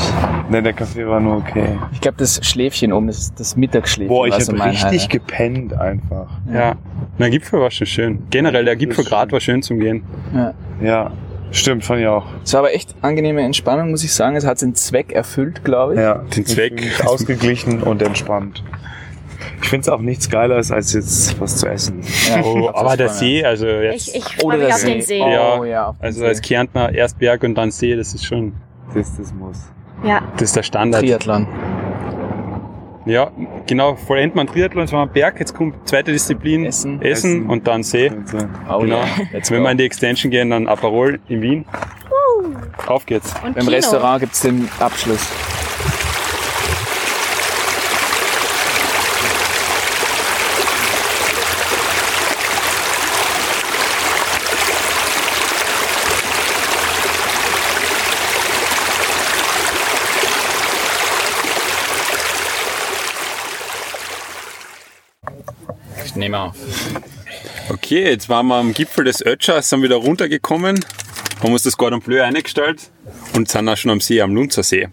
Ne, 0.50 0.64
der 0.64 0.74
Kaffee 0.74 1.06
war 1.06 1.20
nur 1.20 1.38
okay. 1.38 1.78
Ich 1.92 2.02
glaube, 2.02 2.18
das 2.18 2.40
Schläfchen 2.46 2.94
oben, 2.94 3.08
das, 3.08 3.34
das 3.36 3.56
Mittagsschläfchen 3.56 4.08
Boah, 4.16 4.28
ich 4.28 4.34
so 4.36 4.54
habe 4.54 4.58
mein 4.58 4.70
richtig 4.70 4.86
Highlight. 4.86 5.10
gepennt 5.10 5.74
einfach. 5.74 6.28
Ja. 6.52 6.76
Na, 7.18 7.26
der 7.26 7.30
Gipfel 7.32 7.60
war 7.60 7.70
schon 7.70 7.88
schön. 7.88 8.24
Generell, 8.30 8.64
der 8.66 8.76
Gipfelgrad 8.76 9.32
war 9.32 9.40
schön 9.40 9.62
zum 9.62 9.80
Gehen. 9.80 10.04
Ja. 10.34 10.54
Ja, 10.82 11.12
stimmt, 11.52 11.84
fand 11.84 12.00
ich 12.02 12.08
auch. 12.08 12.26
Es 12.44 12.54
war 12.54 12.62
aber 12.62 12.74
echt 12.74 12.96
angenehme 13.02 13.42
Entspannung, 13.42 13.92
muss 13.92 14.04
ich 14.04 14.14
sagen. 14.14 14.36
Es 14.38 14.46
hat 14.46 14.58
seinen 14.58 14.76
Zweck 14.76 15.12
erfüllt, 15.12 15.64
glaube 15.66 15.96
ich. 15.96 16.00
Ja, 16.00 16.16
Den 16.36 16.46
Zweck. 16.46 16.82
Ausgeglichen 17.06 17.84
und 17.84 18.02
entspannt. 18.02 18.64
Ich 19.62 19.70
finde 19.70 19.82
es 19.82 19.90
auch 19.90 20.00
nichts 20.02 20.30
Geileres, 20.30 20.72
als 20.72 20.94
jetzt 20.94 21.40
was 21.40 21.58
zu 21.58 21.68
essen. 21.68 22.02
Ja, 22.30 22.42
Oh, 22.44 22.70
aber 22.74 22.98
der 22.98 23.08
das 23.08 23.20
See, 23.20 23.44
also 23.44 23.66
jetzt. 23.68 24.10
Ich, 24.10 24.16
ich 24.16 24.44
Oder 24.44 24.58
freue 24.58 24.58
mich 24.58 24.68
der 24.68 24.76
auf 24.76 24.84
den 24.84 25.02
See. 25.02 25.06
See. 25.20 25.22
Oh, 25.60 25.64
Ja, 25.66 25.96
also 26.00 26.26
als 26.26 26.42
Kärntner 26.42 26.94
erst 26.94 27.20
Berg 27.20 27.44
und 27.44 27.56
dann 27.56 27.72
See, 27.72 27.96
das 27.96 28.14
ist 28.14 28.26
schon, 28.26 28.54
Das, 28.94 29.16
das 29.18 29.34
muss. 29.34 29.58
Ja. 30.04 30.22
das 30.34 30.42
ist 30.44 30.56
der 30.56 30.64
Standard. 30.64 31.02
Triathlon. 31.02 31.48
Ja, 33.06 33.32
genau, 33.66 33.96
vollendet 33.96 34.36
man 34.36 34.46
Triathlon, 34.48 34.84
jetzt 34.84 34.92
war 34.92 35.06
man 35.06 35.14
Berg, 35.14 35.40
jetzt 35.40 35.56
kommt 35.56 35.88
zweite 35.88 36.12
Disziplin, 36.12 36.66
Essen. 36.66 37.02
Essen, 37.02 37.32
Essen. 37.42 37.50
und 37.50 37.66
dann 37.68 37.82
See. 37.84 38.12
Oh 38.70 38.80
Genau. 38.80 38.98
ja, 39.00 39.06
let's 39.32 39.50
Wenn 39.50 39.64
wir 39.64 39.72
in 39.72 39.78
die 39.78 39.86
Extension 39.86 40.30
gehen, 40.32 40.50
dann 40.52 40.68
Aperol 40.68 41.20
in 41.28 41.42
Wien. 41.42 41.66
Auf 42.88 43.06
geht's. 43.06 43.34
Und 43.44 43.56
Beim 43.56 43.64
Kino. 43.66 43.72
Restaurant 43.72 44.20
gibt's 44.22 44.42
den 44.42 44.70
Abschluss. 44.80 45.28
Ich 66.20 66.22
nehme 66.22 66.38
auf. 66.38 66.56
Okay, 67.70 68.04
jetzt 68.10 68.28
waren 68.28 68.48
wir 68.48 68.56
am 68.56 68.74
Gipfel 68.74 69.06
des 69.06 69.26
Ötschers, 69.26 69.70
sind 69.70 69.84
wieder 69.84 69.96
runtergekommen, 69.96 70.84
haben 71.42 71.54
uns 71.54 71.64
das 71.64 71.78
Cordon 71.78 72.02
Bleu 72.02 72.22
eingestellt 72.22 72.90
und 73.36 73.48
sind 73.48 73.70
auch 73.70 73.78
schon 73.78 73.92
am 73.92 74.02
See, 74.02 74.20
am 74.20 74.36
Lunzer 74.36 74.64
See. 74.64 74.90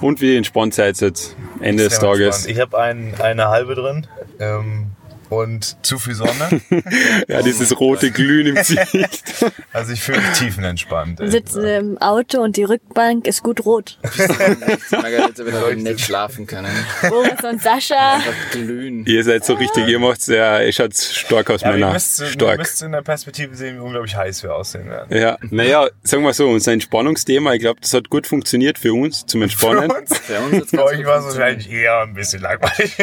Und 0.00 0.20
wie 0.20 0.36
entspannt 0.36 0.74
seid 0.74 1.02
ihr 1.02 1.08
jetzt 1.08 1.34
Ende 1.60 1.82
des 1.82 1.98
Tages? 1.98 2.46
Ich 2.46 2.60
habe 2.60 2.78
ein, 2.78 3.16
eine 3.20 3.48
halbe 3.48 3.74
drin 3.74 4.06
ähm, 4.38 4.92
und 5.32 5.76
zu 5.84 5.98
viel 5.98 6.14
Sonne. 6.14 6.60
Ja, 7.28 7.40
dieses 7.42 7.78
rote 7.80 8.10
Glühen 8.10 8.48
im 8.48 8.54
Gesicht. 8.56 9.22
Also 9.72 9.92
ich 9.94 10.02
fühle 10.02 10.18
mich 10.20 10.38
tiefenentspannt. 10.38 11.18
Wir 11.18 11.30
sitzen 11.30 11.64
im 11.64 11.98
Auto 11.98 12.42
und 12.42 12.56
die 12.56 12.64
Rückbank 12.64 13.26
ist 13.26 13.42
gut 13.42 13.64
rot. 13.64 13.98
Margarete 14.90 15.46
wird 15.46 15.62
heute 15.62 15.76
nicht 15.76 16.00
schlafen 16.00 16.46
können. 16.46 16.70
Boris 17.08 17.42
und 17.42 17.62
Sascha. 17.62 18.20
Glühen. 18.50 19.06
ihr 19.06 19.24
seid 19.24 19.44
so 19.44 19.54
richtig, 19.54 19.86
ihr 19.88 19.98
macht's 19.98 20.26
ja, 20.26 20.60
ihr 20.60 20.72
schaut 20.72 20.94
stark 20.96 21.48
aus, 21.50 21.62
Ja, 21.62 21.68
aber 21.68 21.76
ihr 21.78 21.80
Männer. 21.80 21.94
müsst, 21.94 22.20
ihr 22.20 22.26
Stark. 22.26 22.58
müsst 22.58 22.82
in 22.82 22.92
der 22.92 23.00
Perspektive 23.02 23.54
sehen, 23.56 23.76
wie 23.76 23.80
unglaublich 23.80 24.14
heiß 24.14 24.42
wir 24.42 24.54
aussehen 24.54 24.88
werden. 24.90 25.16
Ja, 25.16 25.38
naja, 25.50 25.88
sagen 26.02 26.22
wir 26.24 26.32
so, 26.34 26.48
unser 26.48 26.72
Entspannungsthema, 26.72 27.54
ich 27.54 27.60
glaube, 27.60 27.80
das 27.80 27.94
hat 27.94 28.10
gut 28.10 28.26
funktioniert 28.26 28.78
für 28.78 28.92
uns 28.92 29.24
zum 29.26 29.42
Entspannen. 29.42 29.90
Für 29.90 30.40
uns 30.40 30.70
Für 30.70 30.76
ganz 30.76 30.90
euch 30.90 30.96
gut 30.98 31.06
war 31.06 31.18
es 31.20 31.24
wahrscheinlich 31.24 31.70
eher 31.70 32.00
ein 32.02 32.12
bisschen 32.14 32.42
langweilig. 32.42 32.96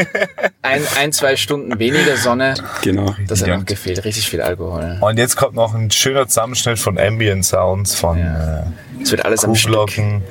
ein, 0.61 0.83
ein, 0.97 1.11
zwei 1.13 1.35
Stunden 1.35 1.77
weniger 1.79 2.15
Sonne, 2.19 2.53
Genau. 2.81 3.15
das 3.27 3.41
hat 3.41 3.47
Ja. 3.47 3.57
noch 3.57 3.65
gefehlt. 3.65 4.03
Richtig 4.05 4.29
viel 4.29 4.41
Alkohol. 4.41 4.97
Und 5.01 5.17
jetzt 5.17 5.35
kommt 5.35 5.55
noch 5.55 5.73
ein 5.73 5.89
schöner 5.91 6.27
Zusammenschnitt 6.27 6.79
von 6.79 6.97
Ambient 6.99 7.45
Sounds, 7.45 7.95
von 7.95 8.17
Ja. 8.19 8.59
äh, 8.59 8.63
Es 9.01 9.11
wird 9.11 9.25
alles. 9.25 9.41
Kuhglocken, 9.41 10.21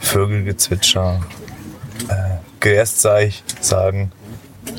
Vögelgezwitscher, 0.00 1.20
äh, 2.08 2.14
Geästzeichen 2.60 3.42
sagen, 3.60 4.12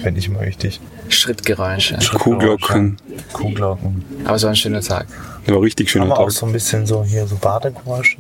fände 0.02 0.20
ich 0.20 0.28
immer 0.28 0.42
wichtig. 0.42 0.80
Schrittgeräusche. 1.10 1.98
Kuhglocken. 2.18 2.98
Kuhglocken. 3.34 4.04
Aber 4.26 4.36
es 4.36 4.44
war 4.44 4.50
ein 4.52 4.56
schöner 4.56 4.82
Tag. 4.82 5.08
War 5.48 5.62
richtig 5.62 5.92
schöner 5.92 6.06
Haben 6.06 6.10
wir 6.12 6.20
auch 6.20 6.26
Tag. 6.30 6.34
so 6.34 6.46
ein 6.48 6.52
bisschen 6.52 6.86
so 6.86 7.04
hier 7.04 7.28
so 7.28 7.36
Badegeräusche. 7.36 8.18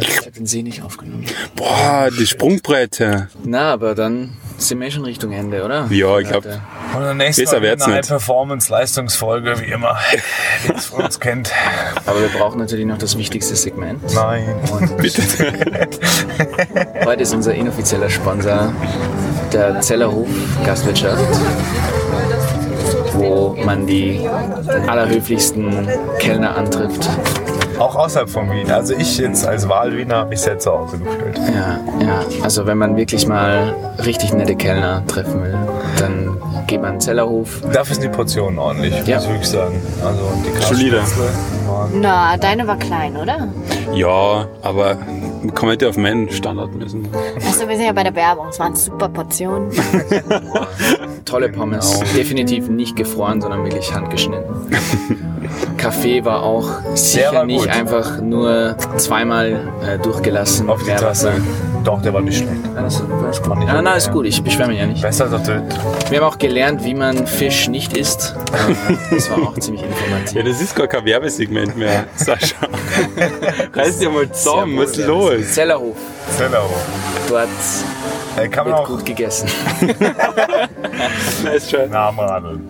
Ich 0.00 0.18
habe 0.18 0.30
den 0.32 0.46
See 0.46 0.62
nicht 0.62 0.82
aufgenommen. 0.82 1.24
Boah, 1.54 2.08
die 2.18 2.26
Sprungbreite. 2.26 3.28
Na, 3.44 3.72
aber 3.72 3.94
dann 3.94 4.36
sind 4.58 4.80
wir 4.80 4.90
schon 4.90 5.04
Richtung 5.04 5.32
Ende, 5.32 5.62
oder? 5.64 5.86
Ja, 5.90 6.18
ich 6.18 6.28
glaub- 6.28 6.44
Leute. 6.44 6.60
Und 6.96 7.02
dann 7.02 7.16
nächste 7.18 7.42
Besser 7.42 7.62
wird's 7.62 7.84
eine 7.84 7.94
nicht. 7.96 8.04
High-Performance-Leistungsfolge, 8.10 9.60
wie 9.60 9.70
immer, 9.70 9.96
wie 10.66 10.72
es 10.72 10.86
von 10.86 11.04
uns 11.04 11.20
kennt. 11.20 11.52
Aber 12.06 12.20
wir 12.20 12.28
brauchen 12.28 12.58
natürlich 12.58 12.86
noch 12.86 12.98
das 12.98 13.16
wichtigste 13.16 13.54
Segment. 13.54 14.02
Nein. 14.14 14.44
Und 14.72 14.90
heute 17.04 17.22
ist 17.22 17.32
unser 17.34 17.54
inoffizieller 17.54 18.10
Sponsor 18.10 18.72
der 19.52 19.80
Zellerhof 19.80 20.28
Gastwirtschaft, 20.64 21.22
wo 23.14 23.56
man 23.64 23.86
die 23.86 24.20
allerhöflichsten 24.86 25.88
Kellner 26.18 26.56
antrifft. 26.56 27.08
Auch 27.78 27.96
außerhalb 27.96 28.28
von 28.28 28.50
Wien. 28.50 28.70
Also 28.70 28.94
ich 28.94 29.16
jetzt 29.16 29.46
als 29.46 29.66
Wahlwiener 29.66 30.16
habe 30.16 30.30
mich 30.30 30.40
sehr 30.42 30.58
zu 30.58 30.70
Hause 30.70 30.98
gefühlt. 30.98 31.38
Ja, 31.38 31.78
ja. 32.06 32.20
Also 32.42 32.66
wenn 32.66 32.76
man 32.76 32.94
wirklich 32.96 33.26
mal 33.26 33.74
richtig 34.04 34.34
nette 34.34 34.54
Kellner 34.54 35.02
treffen 35.06 35.42
will, 35.42 35.56
dann 35.98 36.36
geht 36.66 36.80
man 36.82 36.90
in 36.90 36.94
den 36.96 37.00
Zellerhof. 37.00 37.62
Dafür 37.72 37.94
sind 37.94 38.04
die 38.04 38.08
Portionen 38.10 38.58
ordentlich, 38.58 38.94
Ja. 39.06 39.14
muss 39.16 39.24
ich 39.24 39.30
wirklich 39.30 39.48
sagen. 39.48 39.80
Also 40.04 40.20
die 40.44 40.62
Solide. 40.74 41.00
Na, 41.94 42.36
deine 42.36 42.66
war 42.66 42.76
klein, 42.76 43.16
oder? 43.16 43.48
Ja, 43.94 44.46
aber 44.62 44.96
kann 45.54 45.68
nicht 45.70 45.84
auf 45.84 45.96
meinen 45.96 46.30
Standard. 46.30 46.70
Weißt 46.74 47.62
du, 47.62 47.68
wir 47.68 47.76
sind 47.76 47.86
ja 47.86 47.92
bei 47.92 48.02
der 48.02 48.14
Werbung. 48.14 48.48
Es 48.48 48.58
waren 48.58 48.74
super 48.76 49.08
Portionen. 49.08 49.70
Tolle 51.24 51.48
Pommes. 51.48 52.00
Definitiv 52.14 52.68
nicht 52.68 52.96
gefroren, 52.96 53.40
sondern 53.40 53.64
wirklich 53.64 53.94
handgeschnitten. 53.94 54.54
Kaffee 55.76 56.24
war 56.24 56.42
auch 56.42 56.68
sicher 56.94 57.32
war 57.32 57.44
nicht 57.44 57.64
gut. 57.64 57.68
einfach 57.68 58.20
nur 58.20 58.76
zweimal 58.96 59.68
äh, 59.86 59.98
durchgelassen. 59.98 60.68
Auf 60.68 60.80
die 60.80 60.86
Meerwasser. 60.86 61.30
Tasse. 61.30 61.42
Doch, 61.84 62.02
der 62.02 62.12
war 62.12 62.20
nicht 62.20 62.38
schlecht. 62.38 62.52
Ja, 62.74 62.82
das, 62.82 63.02
das 63.22 63.38
Fand 63.38 63.62
ich 63.62 63.68
ja, 63.68 63.80
na, 63.80 63.94
ist 63.94 64.06
ja. 64.08 64.12
gut, 64.12 64.26
ich 64.26 64.42
beschwere 64.42 64.68
mich 64.68 64.78
ja 64.78 64.86
nicht. 64.86 65.00
Besser 65.02 65.30
als 65.32 65.42
der 65.44 65.62
Wir 66.10 66.20
haben 66.20 66.26
auch 66.26 66.38
gelernt, 66.38 66.84
wie 66.84 66.94
man 66.94 67.26
Fisch 67.26 67.68
nicht 67.68 67.96
isst. 67.96 68.34
Das 69.10 69.30
war 69.30 69.38
auch 69.38 69.58
ziemlich 69.58 69.82
Ja, 69.82 69.88
informativ. 69.88 70.44
das 70.44 70.60
ist 70.60 70.74
gar 70.74 70.86
kein 70.86 71.04
Werbesegment 71.04 71.76
mehr, 71.76 72.04
Sascha. 72.16 72.56
Reiß 73.72 73.98
dir 73.98 74.10
mal 74.10 74.30
zusammen, 74.30 74.78
was 74.78 74.90
ist 74.96 75.06
los? 75.06 75.52
Zellerhof, 75.52 75.96
Zellerhof. 76.36 76.86
dort 77.28 77.48
Äh, 78.36 78.48
kann 78.48 78.64
man 78.68 78.74
wird 78.74 78.84
auch 78.84 78.88
gut 78.88 79.04
gegessen. 79.04 79.48
Nice 81.44 81.68
try. 81.68 81.88
Namen 81.88 82.20
radeln. 82.20 82.68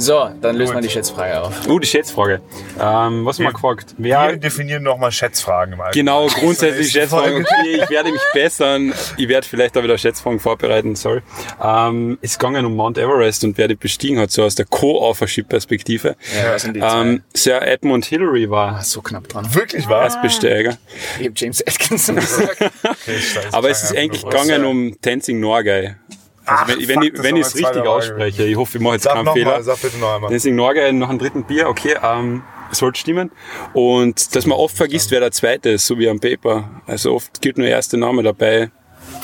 So, 0.00 0.30
dann 0.40 0.56
lösen 0.56 0.74
wir 0.76 0.80
die 0.80 0.88
Schätzfrage 0.88 1.42
auf. 1.42 1.52
Oh, 1.68 1.78
die 1.78 1.86
Schätzfrage. 1.86 2.40
Ähm, 2.80 3.26
was 3.26 3.38
haben 3.38 3.44
wir 3.44 3.52
gefragt? 3.52 3.94
Wir 3.98 4.14
Wer, 4.14 4.36
definieren 4.38 4.82
nochmal 4.82 5.12
Schätzfragen 5.12 5.74
im 5.74 5.80
Allgemeinen. 5.82 5.92
genau, 5.92 6.26
grundsätzlich 6.28 6.90
Schätzfragen. 6.90 7.44
Okay, 7.44 7.82
ich 7.82 7.90
werde 7.90 8.10
mich 8.10 8.22
bessern. 8.32 8.94
Ich 9.18 9.28
werde 9.28 9.46
vielleicht 9.46 9.76
auch 9.76 9.82
wieder 9.82 9.98
Schätzfragen 9.98 10.40
vorbereiten, 10.40 10.96
sorry. 10.96 11.20
Ähm, 11.62 12.18
es 12.22 12.38
ging 12.38 12.56
um 12.64 12.76
Mount 12.76 12.96
Everest 12.96 13.44
und 13.44 13.58
wer 13.58 13.68
die 13.68 13.74
bestiegen 13.74 14.18
hat, 14.18 14.30
so 14.30 14.42
aus 14.42 14.54
der 14.54 14.64
Co-Authorship-Perspektive. 14.64 16.16
Ja, 16.34 16.54
was 16.54 16.62
sind 16.62 16.74
die 16.76 16.80
zwei? 16.80 17.00
Ähm, 17.02 17.22
Sir 17.34 17.60
Edmund 17.60 18.06
Hillary 18.06 18.48
war 18.48 18.82
So 18.82 19.02
knapp 19.02 19.28
dran. 19.28 19.54
Wirklich 19.54 19.86
wahr? 19.86 20.04
Erstbesteiger. 20.04 20.78
Ich 21.18 21.26
habe 21.26 21.34
James 21.36 21.60
Atkinson 21.66 22.16
gesagt. 22.16 22.56
Okay, 22.82 23.18
Aber 23.52 23.68
es 23.68 23.82
ist 23.82 23.94
eigentlich 23.94 24.24
gegangen 24.24 24.64
um 24.64 24.96
Tenzing 25.02 25.40
Norgay. 25.40 25.96
Also 26.46 26.64
Ach, 26.64 26.68
wenn, 26.68 26.88
wenn, 26.88 26.94
fuck, 26.94 27.04
ich, 27.04 27.22
wenn 27.22 27.36
ich 27.36 27.46
es 27.46 27.54
richtig 27.54 27.82
ausspreche, 27.86 28.44
ich 28.44 28.56
hoffe, 28.56 28.78
ich 28.78 28.82
mache 28.82 28.94
jetzt 28.94 29.04
Sag 29.04 29.14
keinen 29.14 29.24
noch 29.26 29.34
Fehler. 29.34 29.50
mal, 29.52 29.62
sag 29.62 29.80
bitte 29.80 29.98
noch 29.98 30.14
einmal. 30.14 30.30
Tenzing 30.30 30.56
Norgay 30.56 30.92
nach 30.92 31.08
dem 31.10 31.18
dritten 31.18 31.44
Bier, 31.44 31.68
okay, 31.68 31.96
ähm, 32.02 32.42
es 32.72 32.78
sollte 32.78 32.98
stimmen. 32.98 33.30
Und 33.72 34.34
dass 34.34 34.46
man 34.46 34.58
oft 34.58 34.76
vergisst, 34.76 35.10
wer 35.10 35.20
der 35.20 35.32
zweite 35.32 35.70
ist, 35.70 35.86
so 35.86 35.98
wie 35.98 36.08
am 36.08 36.18
Paper. 36.18 36.82
Also 36.86 37.14
oft 37.14 37.40
gilt 37.42 37.58
nur 37.58 37.66
der 37.66 37.76
erste 37.76 37.96
Name 37.98 38.22
dabei. 38.22 38.70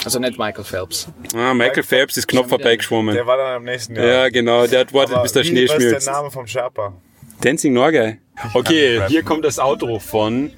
Also 0.05 0.19
nicht 0.19 0.37
Michael 0.37 0.63
Phelps. 0.63 1.07
Ah, 1.35 1.53
Michael 1.53 1.83
Phelps 1.83 2.17
ist 2.17 2.27
knapp 2.27 2.49
vorbeigeschwommen. 2.49 3.15
Der 3.15 3.25
war 3.25 3.37
dann 3.37 3.55
am 3.57 3.63
nächsten 3.63 3.95
Jahr. 3.95 4.05
Ja, 4.05 4.29
genau, 4.29 4.67
der 4.67 4.81
hat 4.81 4.93
wartet, 4.93 5.21
bis 5.23 5.31
der 5.33 5.43
wie, 5.43 5.47
Schnee 5.47 5.63
was 5.67 5.75
ist 5.77 5.81
schmilzt. 5.81 6.07
der 6.07 6.13
Name 6.13 6.31
vom 6.31 6.45
Sherpa? 6.47 6.93
Tenzing 7.41 7.73
Norgay. 7.73 8.19
Okay, 8.53 9.01
hier 9.07 9.23
kommt 9.23 9.43
das 9.45 9.59
Outro 9.59 9.99
von 9.99 10.51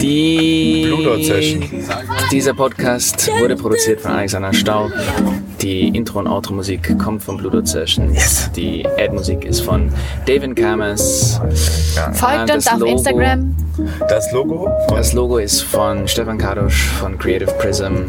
Die 0.00 0.84
Blue 0.86 1.22
Session. 1.22 1.62
Dieser 2.32 2.54
Podcast 2.54 3.30
wurde 3.38 3.56
produziert 3.56 4.00
von 4.00 4.12
Alexander 4.12 4.52
Stau. 4.52 4.90
Die 5.62 5.88
Intro- 5.88 6.20
und 6.20 6.26
Outro-Musik 6.26 6.98
kommt 6.98 7.22
von 7.22 7.36
Blue 7.36 7.50
Dot 7.50 7.68
Session. 7.68 8.16
Die 8.56 8.86
Ad-Musik 8.98 9.44
ist 9.44 9.60
von 9.60 9.92
David 10.26 10.56
Kamas. 10.56 11.38
Folgt 12.14 12.48
das 12.48 12.56
uns 12.56 12.68
auf 12.68 12.78
Logo. 12.80 12.92
Instagram. 12.92 13.56
Das 14.08 14.32
Logo? 14.32 14.70
Von 14.88 14.96
Das 14.96 15.12
Logo 15.12 15.38
ist 15.38 15.62
von 15.62 16.06
Stefan 16.08 16.38
Kadosch 16.38 16.88
von 16.88 17.18
Creative 17.18 17.50
Prism. 17.52 18.04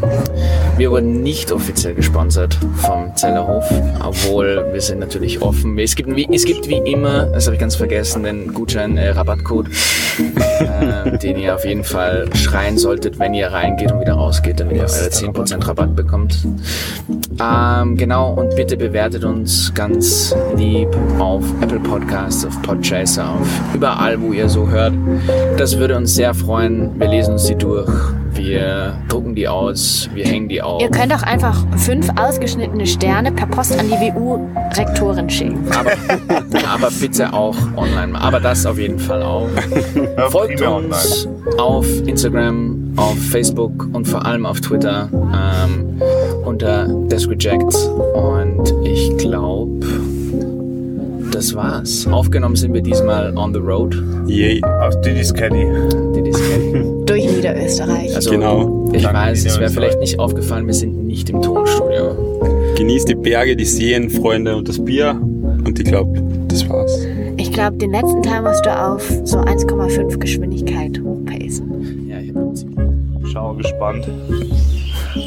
Wir 0.76 0.90
wurden 0.90 1.22
nicht 1.22 1.52
offiziell 1.52 1.94
gesponsert 1.94 2.58
vom 2.76 3.14
Zellerhof, 3.16 3.64
obwohl 4.02 4.66
wir 4.72 4.80
sind 4.80 4.98
natürlich 4.98 5.40
offen. 5.40 5.78
Es 5.78 5.94
gibt 5.94 6.14
wie, 6.14 6.28
es 6.30 6.44
gibt 6.44 6.68
wie 6.68 6.78
immer, 6.78 7.26
das 7.26 7.46
habe 7.46 7.54
ich 7.54 7.60
ganz 7.60 7.76
vergessen, 7.76 8.24
den 8.24 8.52
Gutschein 8.52 8.96
äh, 8.96 9.10
Rabattcode, 9.10 9.68
äh, 10.60 11.18
den 11.18 11.38
ihr 11.38 11.54
auf 11.54 11.64
jeden 11.64 11.84
Fall 11.84 12.28
schreien 12.34 12.76
solltet, 12.76 13.18
wenn 13.18 13.32
ihr 13.32 13.48
reingeht 13.48 13.92
und 13.92 14.00
wieder 14.00 14.14
rausgeht, 14.14 14.60
damit 14.60 14.76
ihr 14.76 14.82
eure 14.82 15.08
10% 15.08 15.66
Rabatt 15.66 15.94
bekommt. 15.96 16.38
Ähm, 17.42 17.96
genau, 17.96 18.34
und 18.34 18.54
bitte 18.54 18.76
bewertet 18.76 19.24
uns 19.24 19.72
ganz 19.74 20.34
lieb 20.56 20.88
auf 21.18 21.44
Apple 21.60 21.80
Podcasts, 21.80 22.44
auf 22.44 22.60
Podchaser, 22.62 23.30
auf 23.30 23.48
überall, 23.74 24.20
wo 24.20 24.32
ihr 24.32 24.48
so 24.48 24.68
hört. 24.68 24.92
Das 25.56 25.78
würde 25.78 25.96
uns 25.96 26.14
sehr 26.14 26.34
freuen. 26.34 26.98
Wir 27.00 27.08
lesen 27.08 27.32
uns 27.32 27.44
die 27.44 27.56
durch, 27.56 27.90
wir 28.32 28.96
drucken 29.08 29.34
die 29.34 29.48
aus, 29.48 30.08
wir 30.14 30.24
hängen 30.24 30.48
die 30.48 30.62
auf. 30.62 30.80
Ihr 30.80 30.90
könnt 30.90 31.12
auch 31.12 31.22
einfach 31.22 31.64
fünf 31.76 32.08
ausgeschnittene 32.16 32.86
Sterne 32.86 33.32
per 33.32 33.46
Post 33.46 33.78
an 33.78 33.86
die 33.88 33.94
WU-Rektorin 33.94 35.28
schicken. 35.28 35.64
Aber, 35.76 35.92
aber 36.72 36.90
bitte 37.00 37.32
auch 37.32 37.56
online. 37.76 38.18
Aber 38.20 38.38
das 38.38 38.64
auf 38.66 38.78
jeden 38.78 38.98
Fall 38.98 39.22
auch. 39.22 39.48
Folgt 40.30 40.60
uns 40.62 41.28
auf 41.58 41.86
Instagram, 42.06 42.92
auf 42.96 43.18
Facebook 43.30 43.88
und 43.92 44.06
vor 44.06 44.24
allem 44.24 44.46
auf 44.46 44.60
Twitter 44.60 45.08
ähm, 45.12 46.00
unter 46.52 46.86
Desk 47.08 47.30
Reject. 47.30 47.74
Und 48.14 48.74
ich 48.84 49.16
glaube, 49.16 49.70
das 51.32 51.54
war's. 51.54 52.06
Aufgenommen 52.06 52.56
sind 52.56 52.74
wir 52.74 52.82
diesmal 52.82 53.34
on 53.36 53.54
the 53.54 53.60
road. 53.60 53.96
Yay. 54.26 54.62
Auf 54.62 55.00
Diddy's 55.00 55.32
Caddy. 55.32 55.66
Die 56.14 56.30
das 56.30 56.40
kennen. 56.40 57.06
Durch 57.06 57.24
Niederösterreich. 57.24 58.14
Also, 58.14 58.30
Genau. 58.30 58.88
Ich 58.92 59.02
Danke, 59.02 59.18
weiß, 59.18 59.46
es 59.46 59.58
wäre 59.58 59.70
vielleicht 59.70 59.98
nicht 60.00 60.18
aufgefallen, 60.18 60.66
wir 60.66 60.74
sind 60.74 61.06
nicht 61.06 61.30
im 61.30 61.40
Tonstudio. 61.40 62.14
Genießt 62.76 63.08
die 63.08 63.14
Berge, 63.14 63.56
die 63.56 63.64
Seen, 63.64 64.10
Freunde 64.10 64.54
und 64.56 64.68
das 64.68 64.78
Bier. 64.78 65.18
Und 65.64 65.78
ich 65.78 65.86
glaube, 65.86 66.22
das 66.48 66.68
war's. 66.68 67.06
Ich 67.38 67.50
glaube, 67.50 67.78
den 67.78 67.92
letzten 67.92 68.22
Teil 68.22 68.42
musst 68.42 68.64
du 68.66 68.78
auf 68.78 69.02
so 69.24 69.38
1,5 69.38 70.18
Geschwindigkeit 70.18 71.00
hochpacen. 71.02 72.08
Ja, 72.08 72.18
ich 72.18 72.34
hab 72.34 72.54
ziemlich. 72.54 72.78
Schau 73.32 73.54
gespannt, 73.54 74.06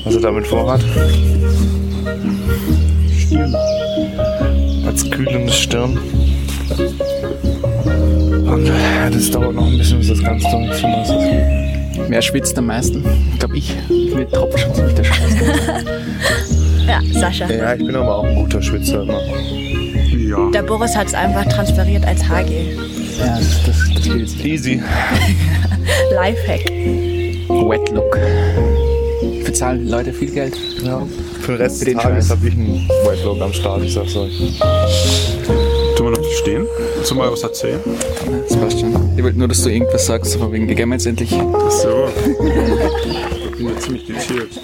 was 0.04 0.16
er 0.16 0.22
damit 0.22 0.48
vorhat. 0.48 0.84
Als 4.86 5.10
kühlende 5.10 5.52
Stirn. 5.52 5.98
Und 8.46 8.72
das 9.12 9.32
dauert 9.32 9.56
noch 9.56 9.66
ein 9.66 9.78
bisschen, 9.78 10.00
bis 10.00 10.10
das 10.10 10.24
Ganze 10.24 10.48
durch 10.50 10.80
zu 10.80 10.88
nass 10.88 11.10
ist. 11.10 12.10
Wer 12.10 12.22
schwitzt 12.22 12.58
am 12.58 12.68
meisten? 12.68 13.04
Ich 13.34 13.40
glaube 13.40 13.58
ich. 13.58 13.76
Mir 13.90 14.30
tropft 14.30 14.60
schon 14.60 14.74
ziemlich 14.74 14.96
der 14.96 15.04
Scheiß. 15.04 15.36
Ja, 16.88 17.02
Sascha. 17.20 17.50
Ja, 17.50 17.74
ich 17.74 17.84
bin 17.84 17.96
aber 17.96 18.18
auch 18.18 18.24
ein 18.24 18.36
guter 18.36 18.62
Schwitzer 18.62 19.02
immer. 19.02 19.20
Ja. 20.16 20.52
Der 20.52 20.62
Boris 20.62 20.96
hat 20.96 21.08
es 21.08 21.16
einfach 21.16 21.44
transferiert 21.46 22.06
als 22.06 22.22
HG. 22.24 22.76
Ja, 23.18 23.38
das, 23.38 23.64
das, 23.66 23.90
das 23.92 24.04
geht 24.04 24.16
jetzt. 24.18 24.46
Easy. 24.46 24.84
Lifehack. 26.14 26.70
Wet 27.50 27.90
Look. 27.92 28.20
Bezahlen 29.56 29.86
die 29.86 29.90
Leute 29.90 30.12
viel 30.12 30.32
Geld? 30.32 30.54
Ja. 30.84 31.02
Für 31.40 31.54
den 31.54 31.62
Rest 31.62 31.80
Für 31.80 31.86
des 31.86 31.94
Tages 31.94 32.30
habe 32.30 32.46
ich 32.46 32.56
einen 32.56 32.90
Whitelog 33.06 33.40
am 33.40 33.54
Start, 33.54 33.84
ich 33.84 33.94
sag's 33.94 34.14
euch. 34.18 34.60
Tun 35.96 36.08
wir 36.08 36.12
noch 36.12 36.32
stehen? 36.42 36.68
Wir 37.00 37.32
was 37.32 37.42
erzählen? 37.42 37.80
Das 38.50 38.58
passt 38.58 38.82
schon. 38.82 38.94
Ich 39.16 39.24
wollte 39.24 39.40
nur, 39.40 39.48
dass 39.48 39.64
du 39.64 39.70
irgendwas 39.70 40.08
sagst, 40.08 40.36
von 40.36 40.52
wegen, 40.52 40.68
wir 40.68 40.76
gehen 40.76 40.92
jetzt 40.92 41.06
endlich. 41.06 41.30
So. 41.30 42.10
Ich 43.46 43.58
bin 43.58 43.70
ja 43.70 43.80
ziemlich 43.80 44.06
gechillt. 44.06 44.60